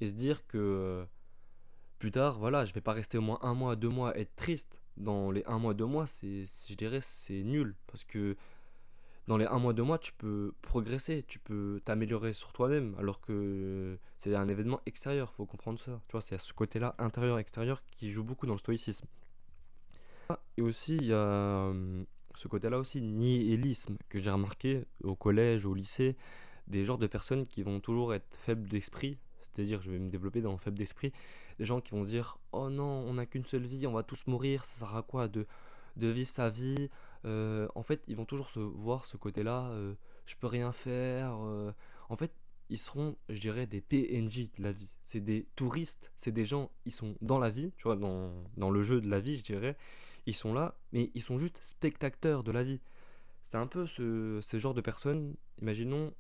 et 0.02 0.08
se 0.08 0.14
dire 0.14 0.46
que 0.48 0.58
euh, 0.58 1.06
plus 2.00 2.12
tard, 2.12 2.38
voilà, 2.40 2.66
je 2.66 2.74
vais 2.74 2.82
pas 2.82 2.94
rester 2.94 3.18
au 3.18 3.22
moins 3.22 3.40
un 3.42 3.54
mois, 3.54 3.76
deux 3.76 3.90
mois 3.90 4.18
être 4.18 4.36
triste 4.36 4.80
dans 4.98 5.32
les 5.32 5.44
un 5.46 5.60
mois, 5.60 5.74
deux 5.74 5.86
mois, 5.86 6.08
c'est, 6.08 6.46
je 6.68 6.76
dirais, 6.76 7.00
c'est 7.02 7.44
nul. 7.44 7.76
Parce 7.88 8.04
que 8.04 8.36
dans 9.28 9.38
les 9.38 9.46
un 9.46 9.58
mois, 9.58 9.74
deux 9.74 9.84
mois, 9.84 9.98
tu 9.98 10.14
peux 10.14 10.54
progresser, 10.62 11.24
tu 11.28 11.40
peux 11.40 11.82
t'améliorer 11.86 12.34
sur 12.34 12.52
toi-même. 12.54 12.96
Alors 13.00 13.22
que 13.22 13.98
c'est 14.20 14.36
un 14.36 14.48
événement 14.48 14.82
extérieur, 14.86 15.34
faut 15.34 15.46
comprendre 15.46 15.80
ça. 15.80 16.02
Tu 16.08 16.12
vois, 16.12 16.22
c'est 16.22 16.36
à 16.36 16.40
ce 16.40 16.54
côté-là, 16.54 16.96
intérieur-extérieur, 16.98 17.82
qui 17.92 18.12
joue 18.12 18.24
beaucoup 18.24 18.46
dans 18.46 18.54
le 18.54 18.60
stoïcisme. 18.60 19.08
Et 20.58 20.62
aussi, 20.62 20.96
il 20.98 21.08
y 21.08 21.14
a 21.14 21.16
euh, 21.16 22.04
ce 22.36 22.48
côté-là 22.48 22.80
aussi, 22.80 23.02
nihilisme, 23.02 23.98
que 24.10 24.20
j'ai 24.20 24.30
remarqué 24.30 24.86
au 25.04 25.16
collège, 25.16 25.66
au 25.66 25.74
lycée, 25.74 26.16
des 26.68 26.86
genres 26.86 26.98
de 26.98 27.08
personnes 27.08 27.46
qui 27.46 27.64
vont 27.64 27.80
toujours 27.80 28.14
être 28.14 28.36
faibles 28.38 28.68
d'esprit, 28.70 29.18
c'est-à-dire 29.42 29.82
je 29.82 29.92
vais 29.92 30.00
me 30.00 30.10
développer 30.10 30.42
dans 30.42 30.52
le 30.52 30.58
faible 30.58 30.78
d'esprit, 30.78 31.12
des 31.60 31.66
gens 31.66 31.82
qui 31.82 31.92
vont 31.92 32.04
se 32.04 32.10
dire 32.10 32.38
oh 32.52 32.70
non 32.70 32.86
on 32.86 33.16
n'a 33.16 33.26
qu'une 33.26 33.46
seule 33.46 33.66
vie 33.66 33.86
on 33.86 33.94
va 33.94 34.04
tous 34.04 34.26
mourir 34.28 34.66
ça 34.66 34.80
sert 34.80 34.96
à 34.96 35.04
quoi 35.04 35.28
de, 35.28 35.46
de 35.98 36.08
vivre 36.08 36.30
sa 36.30 36.50
vie? 36.50 36.90
Euh, 37.26 37.68
en 37.76 37.84
fait 37.84 38.04
ils 38.08 38.16
vont 38.16 38.26
toujours 38.26 38.50
se 38.50 38.60
voir 38.60 39.06
ce 39.06 39.18
côté 39.18 39.44
là 39.44 39.70
euh, 39.72 39.94
je 40.26 40.36
peux 40.36 40.48
rien 40.48 40.72
faire 40.72 41.38
euh. 41.44 41.72
en 42.10 42.18
fait 42.18 42.34
ils 42.70 42.78
seront 42.78 43.16
je 43.30 43.40
dirais 43.40 43.68
des 43.68 43.82
PNJ 43.82 44.50
de 44.58 44.64
la 44.64 44.72
vie. 44.72 44.90
C'est 45.04 45.20
des 45.20 45.46
touristes 45.56 46.12
c'est 46.18 46.32
des 46.32 46.46
gens 46.46 46.72
ils 46.86 46.92
sont 46.92 47.16
dans 47.22 47.40
la 47.40 47.50
vie 47.50 47.72
tu 47.78 47.84
vois 47.84 47.96
dans, 47.96 48.34
dans 48.58 48.72
le 48.72 48.84
jeu 48.84 49.00
de 49.00 49.10
la 49.10 49.20
vie 49.20 49.38
je 49.38 49.44
dirais 49.44 49.78
ils 50.26 50.36
sont 50.36 50.54
là 50.54 50.76
mais 50.92 51.12
ils 51.14 51.22
sont 51.22 51.38
juste 51.38 51.60
spectateurs 51.62 52.44
de 52.44 52.52
la 52.52 52.64
vie 52.64 52.80
c'est 53.50 53.58
un 53.58 53.68
peu 53.68 53.86
ce, 53.86 54.42
genre 54.58 54.74
de 54.74 54.82
personnes 54.82 55.36
imaginons 55.62 56.14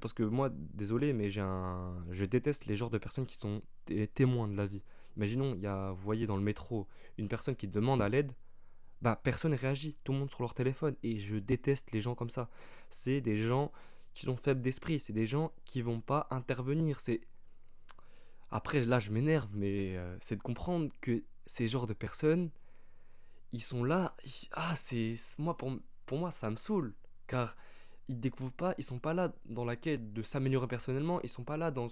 parce 0.00 0.12
que 0.12 0.22
moi, 0.22 0.50
désolé, 0.52 1.14
mais 1.14 1.30
j'ai 1.30 1.40
un... 1.40 2.04
je 2.10 2.26
déteste 2.26 2.66
les 2.66 2.76
genres 2.76 2.90
de 2.90 2.98
personnes 2.98 3.24
qui 3.24 3.36
sont 3.36 3.62
témoins 4.14 4.46
de 4.46 4.54
la 4.54 4.66
vie. 4.66 4.82
Imaginons, 5.16 5.54
il 5.54 5.62
y 5.62 5.66
a, 5.66 5.92
vous 5.92 6.02
voyez 6.02 6.26
dans 6.26 6.36
le 6.36 6.42
métro, 6.42 6.86
une 7.16 7.28
personne 7.28 7.56
qui 7.56 7.66
demande 7.68 8.02
à 8.02 8.08
l'aide, 8.08 8.32
bah 9.00 9.18
personne 9.22 9.54
réagit, 9.54 9.96
tout 10.04 10.12
le 10.12 10.18
monde 10.18 10.30
sur 10.30 10.42
leur 10.42 10.54
téléphone. 10.54 10.94
Et 11.02 11.18
je 11.18 11.36
déteste 11.36 11.92
les 11.92 12.00
gens 12.00 12.14
comme 12.14 12.30
ça. 12.30 12.50
C'est 12.90 13.20
des 13.20 13.38
gens 13.38 13.72
qui 14.12 14.26
sont 14.26 14.36
faibles 14.36 14.60
d'esprit, 14.60 15.00
c'est 15.00 15.12
des 15.12 15.26
gens 15.26 15.52
qui 15.64 15.80
vont 15.80 16.00
pas 16.00 16.26
intervenir. 16.30 17.00
C'est 17.00 17.20
après 18.50 18.84
là, 18.84 18.98
je 18.98 19.10
m'énerve, 19.10 19.48
mais 19.54 19.96
euh, 19.96 20.16
c'est 20.20 20.36
de 20.36 20.42
comprendre 20.42 20.92
que 21.00 21.22
ces 21.46 21.66
genres 21.66 21.86
de 21.86 21.94
personnes, 21.94 22.50
ils 23.52 23.62
sont 23.62 23.84
là. 23.84 24.14
Ah, 24.52 24.74
c'est 24.76 25.14
moi 25.38 25.56
pour 25.56 25.72
pour 26.06 26.18
moi, 26.18 26.30
ça 26.30 26.50
me 26.50 26.56
saoule, 26.56 26.94
car 27.26 27.56
ils 28.08 28.18
découvrent 28.18 28.52
pas, 28.52 28.74
ils 28.78 28.84
sont 28.84 28.98
pas 28.98 29.12
là 29.12 29.32
dans 29.44 29.64
la 29.66 29.76
quête 29.76 30.12
de 30.14 30.22
s'améliorer 30.22 30.66
personnellement, 30.66 31.20
ils 31.22 31.28
sont 31.28 31.44
pas 31.44 31.58
là 31.58 31.70
dans, 31.70 31.88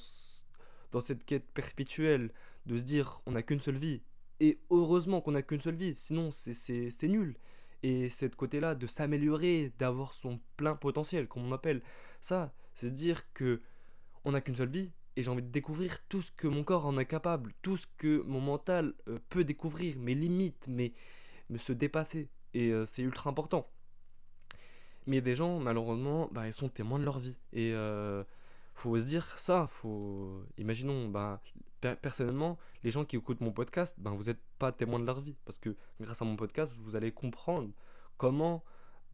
dans 0.92 1.00
cette 1.00 1.24
quête 1.24 1.46
perpétuelle 1.52 2.32
de 2.64 2.78
se 2.78 2.82
dire 2.82 3.20
on 3.26 3.32
n'a 3.32 3.42
qu'une 3.42 3.60
seule 3.60 3.76
vie. 3.76 4.02
Et 4.40 4.58
heureusement 4.70 5.20
qu'on 5.20 5.32
n'a 5.32 5.42
qu'une 5.42 5.60
seule 5.60 5.76
vie, 5.76 5.94
sinon 5.94 6.30
c'est 6.30 7.02
nul. 7.02 7.36
Et 7.82 8.08
cette 8.08 8.36
côté-là 8.36 8.74
de 8.74 8.86
s'améliorer, 8.86 9.72
d'avoir 9.78 10.14
son 10.14 10.40
plein 10.56 10.74
potentiel, 10.74 11.28
comme 11.28 11.44
on 11.44 11.52
appelle 11.52 11.82
ça, 12.20 12.52
c'est 12.74 12.88
se 12.88 12.92
dire 12.92 13.22
que 13.34 13.60
on 14.24 14.32
n'a 14.32 14.40
qu'une 14.40 14.56
seule 14.56 14.70
vie 14.70 14.92
et 15.16 15.22
j'ai 15.22 15.30
envie 15.30 15.42
de 15.42 15.50
découvrir 15.50 15.98
tout 16.08 16.22
ce 16.22 16.30
que 16.32 16.48
mon 16.48 16.64
corps 16.64 16.86
en 16.86 16.98
est 16.98 17.06
capable, 17.06 17.52
tout 17.62 17.76
ce 17.76 17.86
que 17.96 18.22
mon 18.22 18.40
mental 18.40 18.94
euh, 19.08 19.18
peut 19.30 19.44
découvrir, 19.44 19.96
mes 19.98 20.14
limites, 20.14 20.68
mais 21.50 21.58
se 21.58 21.72
dépasser. 21.72 22.28
Et 22.54 22.70
euh, 22.70 22.86
c'est 22.86 23.02
ultra 23.02 23.30
important. 23.30 23.68
Mais 25.06 25.20
des 25.20 25.34
gens, 25.34 25.60
malheureusement, 25.60 26.28
bah, 26.32 26.46
ils 26.46 26.52
sont 26.52 26.68
témoins 26.68 26.98
de 26.98 27.04
leur 27.04 27.18
vie. 27.18 27.36
Et 27.52 27.72
euh, 27.72 28.24
faut 28.74 28.98
se 28.98 29.04
dire 29.04 29.38
ça. 29.38 29.68
Faut... 29.68 30.42
Imaginons, 30.58 31.08
bah, 31.08 31.40
personnellement, 32.02 32.58
les 32.82 32.90
gens 32.90 33.04
qui 33.04 33.16
écoutent 33.16 33.40
mon 33.40 33.52
podcast, 33.52 33.94
ben, 33.98 34.12
vous 34.12 34.24
n'êtes 34.24 34.40
pas 34.58 34.72
témoins 34.72 34.98
de 34.98 35.06
leur 35.06 35.20
vie. 35.20 35.36
Parce 35.44 35.58
que 35.58 35.76
grâce 36.00 36.20
à 36.22 36.24
mon 36.24 36.36
podcast, 36.36 36.76
vous 36.80 36.96
allez 36.96 37.12
comprendre 37.12 37.70
comment 38.16 38.64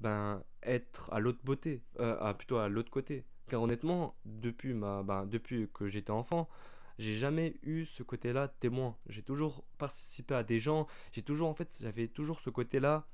ben, 0.01 0.43
être 0.63 1.13
à 1.13 1.21
l'autre 1.21 1.41
beauté, 1.45 1.83
euh, 2.01 2.33
plutôt 2.35 2.57
à 2.57 2.69
l'autre 2.69 2.91
côté. 2.91 3.25
Car 3.49 3.61
honnêtement, 3.61 4.15
depuis, 4.25 4.73
ma, 4.73 5.03
ben, 5.03 5.27
depuis 5.27 5.69
que 5.75 5.89
j'étais 5.89 6.11
enfant, 6.11 6.49
j'ai 6.99 7.17
jamais 7.17 7.57
eu 7.63 7.85
ce 7.85 8.03
côté-là 8.03 8.49
témoin. 8.49 8.97
J'ai 9.09 9.23
toujours 9.23 9.65
participé 9.79 10.35
à 10.35 10.43
des 10.43 10.59
gens. 10.61 10.87
J'ai 11.13 11.23
toujours, 11.23 11.49
en 11.49 11.55
fait, 11.55 11.79
j'avais 11.81 12.09
toujours 12.09 12.41
ce 12.41 12.51
côté-là 12.51 13.07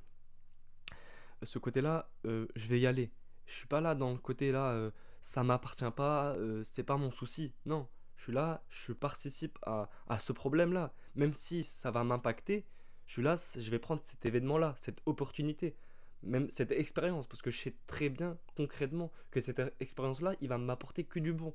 ce 1.43 1.59
côté-là, 1.59 2.11
euh, 2.27 2.47
je 2.57 2.69
vais 2.69 2.81
y 2.81 2.87
aller. 2.87 3.11
Je 3.47 3.55
suis 3.55 3.67
pas 3.67 3.81
là 3.81 3.95
dans 3.95 4.11
le 4.13 4.19
côté 4.19 4.53
là, 4.53 4.73
euh, 4.73 4.91
ça 5.21 5.43
m'appartient 5.43 5.91
pas, 5.97 6.35
euh, 6.37 6.63
c'est 6.65 6.83
pas 6.83 6.97
mon 6.97 7.11
souci. 7.11 7.53
Non, 7.67 7.89
je 8.17 8.25
suis 8.25 8.33
là, 8.33 8.63
je 8.69 8.93
participe 8.93 9.59
à, 9.63 9.89
à 10.09 10.19
ce 10.19 10.33
problème-là. 10.33 10.93
Même 11.15 11.35
si 11.35 11.65
ça 11.65 11.91
va 11.91 12.05
m'impacter, 12.05 12.67
je 13.07 13.13
suis 13.15 13.23
là, 13.23 13.37
je 13.57 13.71
vais 13.71 13.79
prendre 13.79 14.03
cet 14.05 14.27
événement-là, 14.27 14.77
cette 14.81 15.01
opportunité, 15.07 15.77
même 16.23 16.51
cette 16.51 16.73
expérience, 16.73 17.27
parce 17.27 17.43
que 17.43 17.51
je 17.51 17.59
sais 17.59 17.75
très 17.87 18.09
bien 18.09 18.37
concrètement 18.57 19.11
que 19.31 19.41
cette 19.41 19.61
expérience-là, 19.81 20.35
il 20.41 20.49
va 20.49 20.59
m'apporter 20.59 21.05
que 21.05 21.19
du 21.19 21.33
bon. 21.33 21.55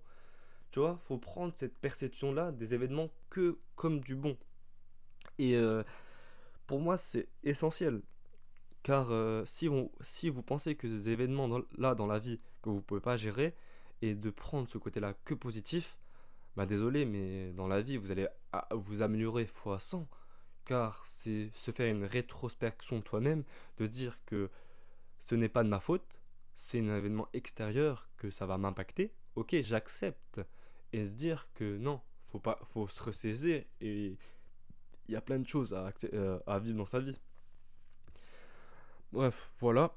Tu 0.74 0.80
vois, 0.80 1.00
faut 1.08 1.20
prendre 1.20 1.54
cette 1.56 1.78
perception-là 1.78 2.52
des 2.52 2.74
événements 2.74 3.10
que 3.30 3.60
comme 3.76 4.00
du 4.00 4.16
bon. 4.16 4.36
Et 5.38 5.56
pour 6.66 6.80
moi, 6.80 6.98
c'est 6.98 7.28
essentiel. 7.44 8.02
Car 8.82 9.12
euh, 9.12 9.46
si, 9.46 9.70
si 10.02 10.30
vous 10.30 10.42
pensez 10.42 10.76
que 10.76 10.88
ces 10.88 11.12
événements 11.12 11.62
là 11.78 11.94
dans 11.94 12.08
la 12.08 12.18
vie 12.18 12.40
que 12.64 12.70
vous 12.70 12.78
ne 12.78 12.82
pouvez 12.82 13.02
pas 13.02 13.18
gérer 13.18 13.54
et 14.02 14.16
de 14.16 14.30
prendre 14.32 14.68
ce 14.68 14.80
côté-là 14.80 15.14
que 15.26 15.36
positif, 15.36 15.96
bah 16.56 16.66
désolé, 16.66 17.06
mais 17.06 17.52
dans 17.54 17.68
la 17.68 17.82
vie 17.82 17.98
vous 17.98 18.12
allez 18.12 18.28
vous 18.72 19.04
améliorer 19.04 19.46
fois 19.46 19.78
100. 19.78 20.08
Car 20.66 21.06
c'est 21.06 21.52
se 21.54 21.70
faire 21.70 21.94
une 21.94 22.04
rétrospection 22.04 22.98
de 22.98 23.04
toi-même, 23.04 23.44
de 23.78 23.86
dire 23.86 24.18
que 24.26 24.50
ce 25.20 25.36
n'est 25.36 25.50
pas 25.50 25.64
de 25.64 25.70
ma 25.70 25.80
faute, 25.80 26.20
c'est 26.56 26.80
un 26.80 26.98
événement 26.98 27.28
extérieur 27.34 28.10
que 28.18 28.32
ça 28.32 28.48
va 28.48 28.58
m'impacter, 28.58 29.14
ok, 29.36 29.56
j'accepte. 29.62 30.42
Et 30.94 31.06
se 31.06 31.16
dire 31.16 31.50
que 31.56 31.78
non, 31.78 32.00
faut 32.28 32.40
pas, 32.40 32.60
faut 32.70 32.88
se 32.88 33.02
ressaisir 33.02 33.64
et 33.82 34.16
il 35.08 35.14
y 35.14 35.16
a 35.16 35.22
plein 35.22 35.40
de 35.40 35.48
choses 35.48 35.74
à, 35.74 35.92
euh, 36.14 36.40
à 36.48 36.60
vivre 36.60 36.78
dans 36.78 36.86
sa 36.86 37.00
vie. 37.00 37.20
Bref, 39.12 39.52
voilà. 39.60 39.96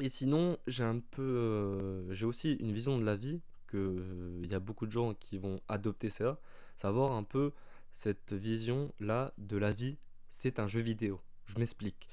Et 0.00 0.08
sinon, 0.08 0.58
j'ai 0.66 0.84
un 0.84 1.00
peu, 1.00 1.22
euh, 1.22 2.14
j'ai 2.14 2.24
aussi 2.24 2.54
une 2.54 2.72
vision 2.72 2.98
de 2.98 3.04
la 3.04 3.16
vie 3.16 3.42
que 3.66 3.76
euh, 3.76 4.40
il 4.42 4.50
y 4.50 4.54
a 4.54 4.60
beaucoup 4.60 4.86
de 4.86 4.92
gens 4.92 5.14
qui 5.14 5.38
vont 5.38 5.60
adopter 5.68 6.10
ça, 6.10 6.40
savoir 6.76 7.12
un 7.12 7.22
peu 7.22 7.52
cette 7.94 8.32
vision 8.32 8.92
là 9.00 9.32
de 9.38 9.56
la 9.56 9.72
vie, 9.72 9.98
c'est 10.32 10.58
un 10.58 10.66
jeu 10.68 10.80
vidéo. 10.80 11.20
Je 11.46 11.58
m'explique. 11.58 12.08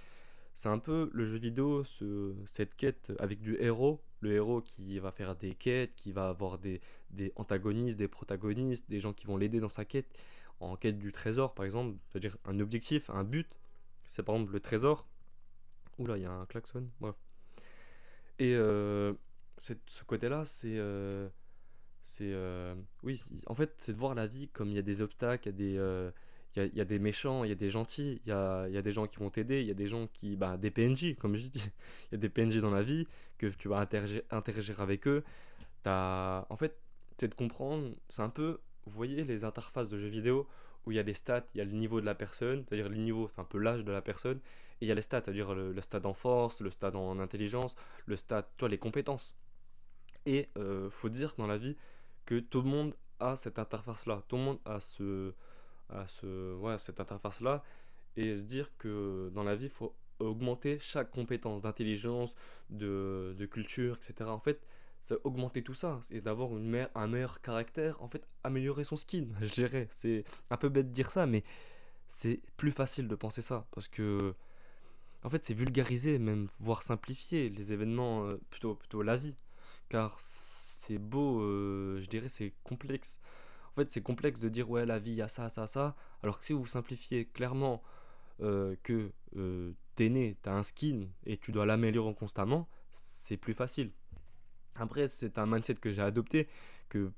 C'est 0.55 0.69
un 0.69 0.79
peu 0.79 1.09
le 1.13 1.25
jeu 1.25 1.37
vidéo, 1.37 1.85
ce, 1.85 2.35
cette 2.45 2.75
quête 2.75 3.13
avec 3.19 3.39
du 3.41 3.55
héros, 3.61 4.01
le 4.21 4.33
héros 4.33 4.61
qui 4.61 4.99
va 4.99 5.11
faire 5.11 5.35
des 5.35 5.55
quêtes, 5.55 5.95
qui 5.95 6.11
va 6.11 6.29
avoir 6.29 6.57
des, 6.57 6.81
des 7.11 7.31
antagonistes, 7.35 7.97
des 7.97 8.07
protagonistes, 8.07 8.89
des 8.89 8.99
gens 8.99 9.13
qui 9.13 9.25
vont 9.27 9.37
l'aider 9.37 9.59
dans 9.59 9.69
sa 9.69 9.85
quête, 9.85 10.07
en 10.59 10.75
quête 10.75 10.99
du 10.99 11.11
trésor 11.11 11.53
par 11.53 11.65
exemple, 11.65 11.97
c'est-à-dire 12.09 12.37
un 12.45 12.59
objectif, 12.59 13.09
un 13.09 13.23
but, 13.23 13.47
c'est 14.05 14.23
par 14.23 14.35
exemple 14.35 14.53
le 14.53 14.59
trésor. 14.59 15.07
Oula, 15.97 16.17
il 16.17 16.23
y 16.23 16.25
a 16.25 16.31
un 16.31 16.45
klaxon. 16.45 16.87
Et 18.39 18.55
euh, 18.55 19.13
ce 19.57 20.03
côté-là, 20.05 20.45
c'est. 20.45 20.77
Euh. 20.77 21.27
Euh, 22.21 22.73
oui, 23.03 23.21
en 23.45 23.53
fait, 23.53 23.75
c'est 23.77 23.93
de 23.93 23.97
voir 23.97 24.15
la 24.15 24.25
vie 24.25 24.49
comme 24.49 24.69
il 24.69 24.75
y 24.75 24.79
a 24.79 24.81
des 24.81 25.01
obstacles, 25.01 25.47
il 25.47 25.51
y 25.51 25.53
a 25.53 25.57
des. 25.57 26.11
il 26.55 26.77
y, 26.77 26.81
a, 26.81 26.85
des 26.85 26.99
méchants, 26.99 27.43
il 27.43 27.49
y 27.49 27.51
a 27.51 27.55
des 27.55 27.69
gentils, 27.69 28.19
il 28.25 28.29
y 28.29 28.31
a, 28.31 28.67
y 28.67 28.77
a 28.77 28.81
des 28.81 28.91
gens 28.91 29.05
qui 29.07 29.17
vont 29.17 29.29
t'aider, 29.29 29.61
il 29.61 29.67
y 29.67 29.71
a 29.71 29.75
des 29.75 29.87
gens 29.87 30.07
qui. 30.07 30.35
Bah, 30.35 30.57
des 30.57 30.71
PNJ, 30.71 31.15
comme 31.17 31.35
je 31.35 31.47
dis. 31.47 31.63
Il 32.11 32.13
y 32.13 32.15
a 32.15 32.17
des 32.17 32.29
PNJ 32.29 32.57
dans 32.57 32.71
la 32.71 32.81
vie, 32.81 33.07
que 33.39 33.47
tu 33.47 33.69
vas 33.69 33.79
interagir, 33.79 34.81
avec 34.81 35.07
eux. 35.07 35.23
As, 35.85 36.45
en 36.49 36.57
fait, 36.57 36.77
c'est 37.17 37.29
de 37.29 37.35
comprendre, 37.35 37.95
c'est 38.09 38.21
un 38.21 38.29
peu. 38.29 38.59
Vous 38.85 38.91
voyez 38.91 39.23
les 39.23 39.43
interfaces 39.43 39.89
de 39.89 39.97
jeux 39.97 40.07
vidéo 40.07 40.47
où 40.85 40.91
il 40.91 40.95
y 40.95 40.99
a 40.99 41.03
des 41.03 41.13
stats, 41.13 41.45
il 41.53 41.57
y 41.57 41.61
a 41.61 41.65
le 41.65 41.71
niveau 41.71 42.01
de 42.01 42.05
la 42.05 42.15
personne, 42.15 42.63
c'est-à-dire 42.67 42.89
le 42.89 42.95
niveau, 42.95 43.27
c'est 43.27 43.39
un 43.39 43.45
peu 43.45 43.57
l'âge 43.57 43.83
de 43.83 43.91
la 43.91 44.01
personne, 44.01 44.37
et 44.81 44.85
il 44.85 44.87
y 44.87 44.91
a 44.91 44.95
les 44.95 45.01
stats, 45.01 45.21
c'est-à-dire 45.23 45.53
le, 45.53 45.79
stade 45.81 46.05
en 46.05 46.13
force, 46.13 46.61
le 46.61 46.71
stade 46.71 46.95
en 46.95 47.19
intelligence, 47.19 47.75
le 48.05 48.15
stade, 48.15 48.45
toi, 48.57 48.69
les 48.69 48.77
compétences. 48.77 49.35
Et 50.25 50.49
euh, 50.57 50.89
faut 50.89 51.09
dire 51.09 51.33
dans 51.37 51.47
la 51.47 51.57
vie 51.57 51.75
que 52.25 52.39
tout 52.39 52.61
le 52.61 52.69
monde 52.69 52.95
a 53.19 53.35
cette 53.35 53.59
interface-là, 53.59 54.23
tout 54.27 54.37
le 54.37 54.43
monde 54.43 54.59
a 54.65 54.79
ce, 54.79 55.33
a 55.89 56.07
ce, 56.07 56.55
ouais, 56.55 56.77
cette 56.77 56.99
interface-là, 56.99 57.63
et 58.15 58.37
se 58.37 58.43
dire 58.43 58.69
que 58.77 59.29
dans 59.33 59.43
la 59.43 59.55
vie, 59.55 59.65
il 59.65 59.71
faut 59.71 59.93
augmenter 60.19 60.79
chaque 60.79 61.11
compétence 61.11 61.61
d'intelligence, 61.61 62.33
de, 62.69 63.47
culture, 63.51 63.97
etc. 63.97 64.29
En 64.29 64.39
fait, 64.39 64.61
c'est 65.03 65.17
augmenter 65.23 65.63
tout 65.63 65.73
ça, 65.73 65.99
c'est 66.03 66.21
d'avoir 66.21 66.49
un 66.51 67.07
meilleur 67.07 67.41
caractère, 67.41 68.01
en 68.01 68.07
fait, 68.07 68.27
améliorer 68.43 68.83
son 68.83 68.97
skin, 68.97 69.27
je 69.41 69.51
dirais. 69.51 69.87
C'est 69.91 70.23
un 70.49 70.57
peu 70.57 70.69
bête 70.69 70.89
de 70.89 70.93
dire 70.93 71.09
ça, 71.09 71.25
mais 71.25 71.43
c'est 72.07 72.41
plus 72.57 72.71
facile 72.71 73.07
de 73.07 73.15
penser 73.15 73.41
ça, 73.41 73.67
parce 73.71 73.87
que, 73.87 74.33
en 75.23 75.29
fait, 75.29 75.45
c'est 75.45 75.53
vulgariser, 75.53 76.19
même, 76.19 76.47
voire 76.59 76.83
simplifier 76.83 77.49
les 77.49 77.71
événements, 77.73 78.25
euh, 78.25 78.39
plutôt, 78.49 78.75
plutôt 78.75 79.01
la 79.01 79.17
vie, 79.17 79.35
car 79.89 80.19
c'est 80.19 80.97
beau, 80.97 81.41
euh, 81.41 81.99
je 82.01 82.07
dirais, 82.07 82.29
c'est 82.29 82.53
complexe. 82.63 83.19
En 83.73 83.81
fait, 83.81 83.91
c'est 83.91 84.01
complexe 84.01 84.39
de 84.39 84.49
dire, 84.49 84.69
ouais, 84.69 84.85
la 84.85 84.99
vie, 84.99 85.11
il 85.11 85.17
y 85.17 85.21
a 85.21 85.27
ça, 85.27 85.49
ça, 85.49 85.67
ça, 85.67 85.95
alors 86.23 86.39
que 86.39 86.45
si 86.45 86.53
vous 86.53 86.65
simplifiez 86.65 87.25
clairement 87.25 87.81
euh, 88.41 88.75
que 88.83 89.11
t'es 89.99 90.07
né, 90.07 90.37
t'as 90.41 90.53
un 90.53 90.63
skin, 90.63 91.07
et 91.25 91.35
tu 91.35 91.51
dois 91.51 91.65
l'améliorer 91.65 92.13
constamment, 92.15 92.69
c'est 92.93 93.35
plus 93.35 93.53
facile. 93.53 93.91
Après, 94.75 95.09
c'est 95.09 95.37
un 95.37 95.45
mindset 95.45 95.75
que 95.75 95.91
j'ai 95.91 96.01
adopté, 96.01 96.47
que 96.87 97.11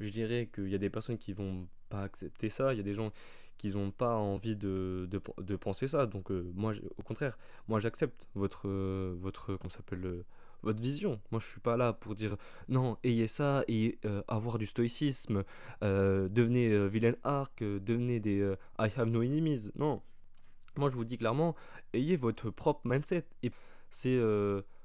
je 0.00 0.08
dirais 0.08 0.48
qu'il 0.52 0.70
y 0.70 0.74
a 0.74 0.78
des 0.78 0.88
personnes 0.88 1.18
qui 1.18 1.34
vont 1.34 1.68
pas 1.90 2.02
accepter 2.02 2.48
ça, 2.48 2.72
il 2.72 2.78
y 2.78 2.80
a 2.80 2.82
des 2.82 2.94
gens 2.94 3.12
qui 3.58 3.68
n'ont 3.68 3.90
pas 3.90 4.14
envie 4.16 4.56
de, 4.56 5.06
de, 5.10 5.56
penser 5.56 5.86
ça. 5.86 6.06
Donc 6.06 6.30
euh, 6.30 6.50
moi, 6.54 6.72
au 6.96 7.02
contraire, 7.02 7.36
moi 7.68 7.78
j'accepte 7.78 8.26
votre, 8.34 8.68
euh, 8.68 9.14
votre, 9.20 9.56
comment 9.56 9.68
s'appelle, 9.68 10.06
euh, 10.06 10.24
votre 10.62 10.80
vision. 10.80 11.20
Moi, 11.30 11.42
je 11.42 11.46
suis 11.46 11.60
pas 11.60 11.76
là 11.76 11.92
pour 11.92 12.14
dire 12.14 12.38
non, 12.68 12.96
ayez 13.04 13.28
ça 13.28 13.64
et 13.68 13.98
avoir 14.28 14.56
du 14.56 14.64
stoïcisme, 14.64 15.44
devenez 15.82 16.88
vilain 16.88 17.12
arc, 17.22 17.62
devenez 17.62 18.18
des 18.18 18.54
I 18.78 18.88
have 18.96 19.10
no 19.10 19.22
enemies. 19.22 19.70
Non, 19.76 20.00
moi 20.76 20.90
je 20.90 20.96
vous 20.96 21.04
dis 21.04 21.18
clairement, 21.18 21.54
ayez 21.92 22.16
votre 22.16 22.50
propre 22.50 22.80
mindset 22.84 23.24
et 23.42 23.50
c'est 23.90 24.18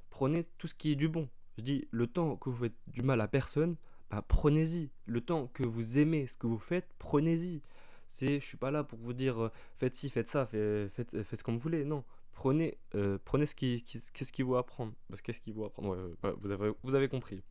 prenez 0.10 0.44
tout 0.58 0.68
ce 0.68 0.76
qui 0.76 0.92
est 0.92 0.96
du 0.96 1.08
bon. 1.08 1.30
Je 1.58 1.64
dis, 1.64 1.88
le 1.92 2.08
temps 2.08 2.36
que 2.38 2.50
vous 2.50 2.64
faites 2.64 2.78
du 2.88 3.02
mal 3.02 3.22
à 3.22 3.28
personne, 3.28 3.76
bah, 4.10 4.24
prenez-y. 4.28 4.90
Le 5.06 5.22
temps 5.22 5.48
que 5.48 5.64
vous 5.64 6.00
aimez 6.00 6.28
ce 6.28 6.38
que 6.38 6.48
vous 6.48 6.58
faites, 6.58 6.88
prenez-y. 7.00 7.62
C'est, 8.08 8.40
je 8.40 8.46
suis 8.46 8.58
pas 8.58 8.72
là 8.72 8.84
pour 8.84 9.00
vous 9.00 9.14
dire, 9.14 9.44
euh, 9.44 9.52
faites 9.78 9.96
ci, 9.96 10.10
faites 10.10 10.28
ça, 10.28 10.46
faites, 10.46 10.92
faites, 10.94 11.24
faites, 11.24 11.40
ce 11.40 11.44
comme 11.44 11.56
vous 11.56 11.62
voulez. 11.62 11.86
Non, 11.86 12.04
prenez, 12.34 12.78
euh, 12.96 13.18
prenez 13.24 13.46
ce 13.46 13.56
qui, 13.56 13.84
qu'est-ce 13.84 14.32
qui 14.32 14.42
vous 14.42 14.56
apprendre. 14.56 14.94
Parce 15.10 15.22
qu'est-ce 15.22 15.40
qui 15.42 15.52
vous 15.52 15.66
apprendre? 15.66 16.16
vous 16.38 16.52
avez, 16.52 16.72
vous 16.84 16.96
avez 16.96 17.08
compris. 17.08 17.44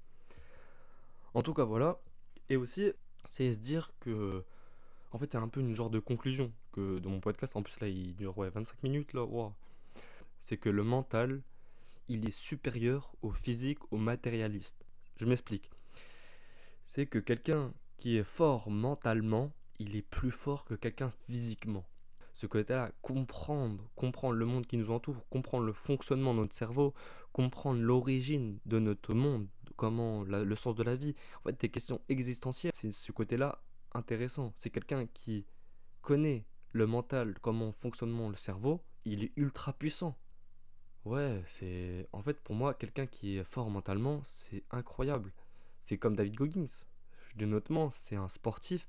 En 1.35 1.43
tout 1.43 1.55
cas, 1.55 1.65
voilà. 1.65 2.01
Et 2.49 2.57
aussi, 2.57 2.93
c'est 3.27 3.53
se 3.53 3.59
dire 3.59 3.93
que, 4.01 4.45
en 5.13 5.19
fait, 5.19 5.33
c'est 5.33 5.39
un 5.39 5.49
peu 5.49 5.61
une 5.61 5.75
genre 5.75 5.91
de 5.91 5.99
conclusion 5.99 6.53
que 6.73 6.99
de 6.99 7.09
mon 7.09 7.21
podcast. 7.21 7.57
En 7.57 7.63
plus, 7.63 7.81
là, 7.81 7.89
il 7.89 8.15
dure 8.15 8.37
ouais, 8.39 8.51
25 8.51 8.83
minutes 8.83 9.13
là. 9.15 9.27
C'est 10.41 10.57
que 10.57 10.69
le 10.69 10.85
mental, 10.85 11.43
il 12.09 12.27
est 12.27 12.33
supérieur 12.33 13.13
au 13.23 13.31
physique, 13.31 13.79
au 13.93 13.97
matérialiste. 13.97 14.85
Je 15.17 15.27
m'explique. 15.27 15.71
C'est 16.87 17.07
que 17.07 17.19
quelqu'un 17.19 17.73
qui 17.97 18.17
est 18.17 18.25
fort 18.25 18.71
mentalement, 18.71 19.53
il 19.79 19.97
est 19.97 20.03
plus 20.03 20.31
fort 20.31 20.65
que 20.65 20.75
quelqu'un 20.75 21.13
physiquement. 21.27 21.85
Ce 22.35 22.47
côté-là, 22.47 22.93
comprendre, 23.03 23.83
comprendre 23.97 24.35
le 24.35 24.47
monde 24.47 24.67
qui 24.67 24.77
nous 24.77 24.91
entoure, 24.91 25.27
comprendre 25.29 25.65
le 25.65 25.73
fonctionnement 25.73 26.35
de 26.35 26.41
notre 26.41 26.55
cerveau, 26.55 26.95
comprendre 27.33 27.81
l'origine 27.81 28.59
de 28.65 28.79
notre 28.79 29.13
monde, 29.13 29.49
comment 29.77 30.23
le 30.23 30.57
sens 30.57 30.77
de 30.77 30.85
la 30.85 30.95
vie, 30.95 31.15
en 31.41 31.49
fait 31.49 31.61
des 31.61 31.69
questions 31.69 32.01
existentielles, 32.09 32.73
c'est 32.75 32.93
ce 32.93 33.11
côté-là 33.11 33.61
intéressant. 33.93 34.53
C'est 34.59 34.71
quelqu'un 34.71 35.07
qui 35.07 35.45
connaît 36.03 36.45
le 36.73 36.87
mental, 36.87 37.35
comment 37.41 37.73
fonctionnement 37.73 38.29
le 38.29 38.37
cerveau, 38.37 38.83
il 39.05 39.25
est 39.25 39.33
ultra 39.37 39.73
puissant. 39.73 40.17
Ouais, 41.05 41.43
c'est. 41.47 42.07
En 42.13 42.23
fait, 42.23 42.39
pour 42.41 42.55
moi, 42.55 42.75
quelqu'un 42.75 43.07
qui 43.07 43.39
est 43.39 43.45
fort 43.45 43.71
mentalement, 43.71 44.21
c'est 44.25 44.65
incroyable. 44.71 45.33
C'est 45.85 45.97
comme 45.97 46.17
David 46.17 46.35
Goggins. 46.35 46.67
Je 47.39 47.45
notement, 47.47 47.91
c'est 47.91 48.17
un 48.17 48.29
sportif. 48.29 48.87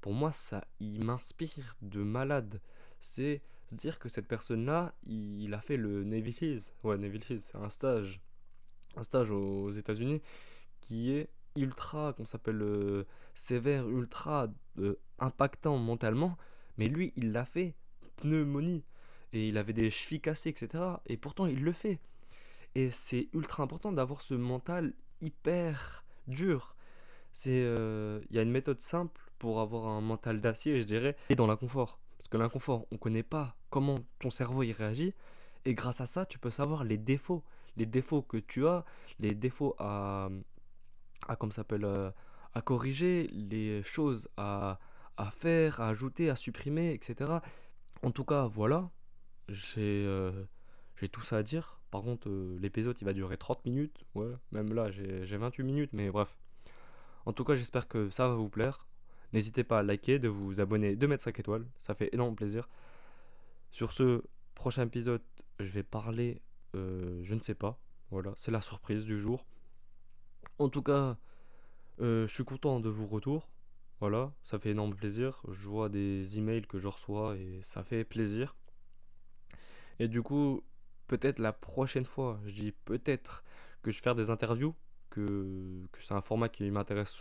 Pour 0.00 0.12
moi, 0.12 0.32
ça, 0.32 0.64
il 0.80 1.04
m'inspire 1.04 1.76
de 1.80 2.02
malade. 2.02 2.60
C'est 3.00 3.40
se 3.70 3.74
dire 3.74 3.98
que 3.98 4.08
cette 4.08 4.26
personne-là, 4.26 4.94
il 5.04 5.54
a 5.54 5.60
fait 5.60 5.76
le 5.76 6.04
Navy 6.04 6.32
Seals. 6.32 6.62
Ouais, 6.82 6.98
Navy 6.98 7.20
Seals, 7.22 7.40
c'est 7.40 7.56
un 7.56 7.70
stage. 7.70 8.20
Un 8.96 9.02
stage 9.02 9.30
aux 9.30 9.70
États-Unis 9.72 10.20
qui 10.80 11.12
est 11.12 11.28
ultra, 11.56 12.12
qu'on 12.14 12.26
s'appelle, 12.26 12.62
euh, 12.62 13.06
sévère, 13.34 13.88
ultra 13.88 14.48
euh, 14.78 14.98
impactant 15.18 15.76
mentalement. 15.78 16.36
Mais 16.78 16.86
lui, 16.86 17.12
il 17.16 17.32
l'a 17.32 17.44
fait. 17.44 17.74
Pneumonie 18.16 18.84
et 19.32 19.48
il 19.48 19.58
avait 19.58 19.72
des 19.72 19.90
chevilles 19.90 20.20
cassées, 20.20 20.50
etc. 20.50 20.84
Et 21.06 21.16
pourtant, 21.16 21.46
il 21.46 21.62
le 21.62 21.72
fait. 21.72 21.98
Et 22.74 22.90
c'est 22.90 23.28
ultra 23.32 23.62
important 23.62 23.92
d'avoir 23.92 24.22
ce 24.22 24.34
mental 24.34 24.92
hyper 25.20 26.04
dur. 26.26 26.74
C'est, 27.32 27.62
euh, 27.62 28.20
il 28.30 28.36
y 28.36 28.38
a 28.38 28.42
une 28.42 28.50
méthode 28.50 28.80
simple 28.80 29.20
pour 29.38 29.60
avoir 29.60 29.88
un 29.88 30.00
mental 30.00 30.40
d'acier, 30.40 30.80
je 30.80 30.86
dirais, 30.86 31.16
et 31.30 31.34
dans 31.34 31.46
l'inconfort. 31.46 31.98
Parce 32.18 32.28
que 32.28 32.36
l'inconfort, 32.36 32.86
on 32.90 32.96
ne 32.96 32.98
connaît 32.98 33.22
pas 33.22 33.56
comment 33.70 33.98
ton 34.20 34.30
cerveau 34.30 34.62
y 34.62 34.72
réagit. 34.72 35.14
Et 35.64 35.74
grâce 35.74 36.00
à 36.00 36.06
ça, 36.06 36.26
tu 36.26 36.38
peux 36.38 36.50
savoir 36.50 36.84
les 36.84 36.98
défauts, 36.98 37.42
les 37.76 37.86
défauts 37.86 38.22
que 38.22 38.36
tu 38.36 38.66
as, 38.66 38.84
les 39.18 39.34
défauts 39.34 39.74
à, 39.78 40.28
à 41.28 41.36
comme 41.36 41.52
s'appelle, 41.52 41.84
euh, 41.84 42.10
à 42.54 42.62
corriger, 42.62 43.28
les 43.32 43.82
choses 43.82 44.28
à, 44.36 44.78
faire, 45.32 45.80
à 45.80 45.88
ajouter, 45.88 46.30
à 46.30 46.36
supprimer, 46.36 46.92
etc. 46.92 47.30
En 48.02 48.10
tout 48.10 48.24
cas, 48.24 48.46
voilà, 48.46 48.90
j'ai 49.48 50.04
euh, 50.06 50.44
j'ai 50.96 51.08
tout 51.08 51.22
ça 51.22 51.38
à 51.38 51.42
dire. 51.42 51.78
Par 51.90 52.02
contre, 52.02 52.28
euh, 52.28 52.58
l'épisode 52.60 52.96
il 53.00 53.04
va 53.04 53.12
durer 53.12 53.36
30 53.36 53.64
minutes. 53.64 54.04
Ouais, 54.14 54.32
même 54.50 54.72
là 54.74 54.90
j'ai 54.90 55.36
28 55.36 55.62
minutes, 55.62 55.90
mais 55.92 56.10
bref. 56.10 56.36
En 57.26 57.32
tout 57.32 57.44
cas, 57.44 57.54
j'espère 57.54 57.88
que 57.88 58.10
ça 58.10 58.28
va 58.28 58.34
vous 58.34 58.48
plaire. 58.48 58.86
N'hésitez 59.32 59.64
pas 59.64 59.78
à 59.78 59.82
liker, 59.82 60.18
de 60.18 60.28
vous 60.28 60.60
abonner, 60.60 60.96
de 60.96 61.06
mettre 61.06 61.22
5 61.24 61.38
étoiles. 61.40 61.66
Ça 61.80 61.94
fait 61.94 62.10
énormément 62.12 62.34
plaisir. 62.36 62.68
Sur 63.70 63.92
ce 63.92 64.22
prochain 64.54 64.82
épisode, 64.84 65.22
je 65.58 65.70
vais 65.70 65.82
parler. 65.82 66.42
Je 66.74 67.34
ne 67.34 67.40
sais 67.40 67.54
pas. 67.54 67.78
Voilà, 68.10 68.32
c'est 68.36 68.50
la 68.50 68.60
surprise 68.60 69.04
du 69.04 69.18
jour. 69.18 69.46
En 70.58 70.68
tout 70.68 70.82
cas, 70.82 71.16
je 72.00 72.26
suis 72.28 72.44
content 72.44 72.80
de 72.80 72.88
vos 72.88 73.06
retours. 73.06 73.48
Voilà, 74.00 74.32
ça 74.44 74.58
fait 74.58 74.70
énormément 74.70 74.96
plaisir. 74.96 75.42
Je 75.48 75.68
vois 75.68 75.88
des 75.88 76.38
emails 76.38 76.66
que 76.66 76.78
je 76.78 76.88
reçois 76.88 77.36
et 77.36 77.60
ça 77.62 77.84
fait 77.84 78.04
plaisir. 78.04 78.54
Et 79.98 80.08
du 80.08 80.22
coup, 80.22 80.62
peut-être 81.06 81.38
la 81.38 81.52
prochaine 81.52 82.04
fois, 82.04 82.40
je 82.46 82.52
dis 82.52 82.72
peut-être 82.84 83.44
que 83.82 83.90
je 83.90 83.98
vais 83.98 84.02
faire 84.02 84.14
des 84.14 84.30
interviews. 84.30 84.74
que, 85.10 85.86
que 85.92 86.02
c'est 86.02 86.14
un 86.14 86.22
format 86.22 86.48
qui 86.48 86.70
m'intéresse 86.70 87.14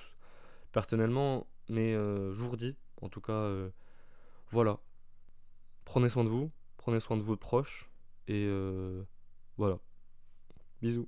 personnellement, 0.71 1.47
mais 1.69 1.93
euh, 1.95 2.33
je 2.33 2.41
vous 2.41 2.51
redis, 2.51 2.75
en 3.01 3.09
tout 3.09 3.21
cas, 3.21 3.33
euh, 3.33 3.69
voilà. 4.51 4.79
Prenez 5.85 6.09
soin 6.09 6.23
de 6.23 6.29
vous, 6.29 6.51
prenez 6.77 6.99
soin 6.99 7.17
de 7.17 7.21
vos 7.23 7.35
proches, 7.37 7.89
et 8.27 8.45
euh, 8.47 9.03
voilà. 9.57 9.79
Bisous. 10.81 11.07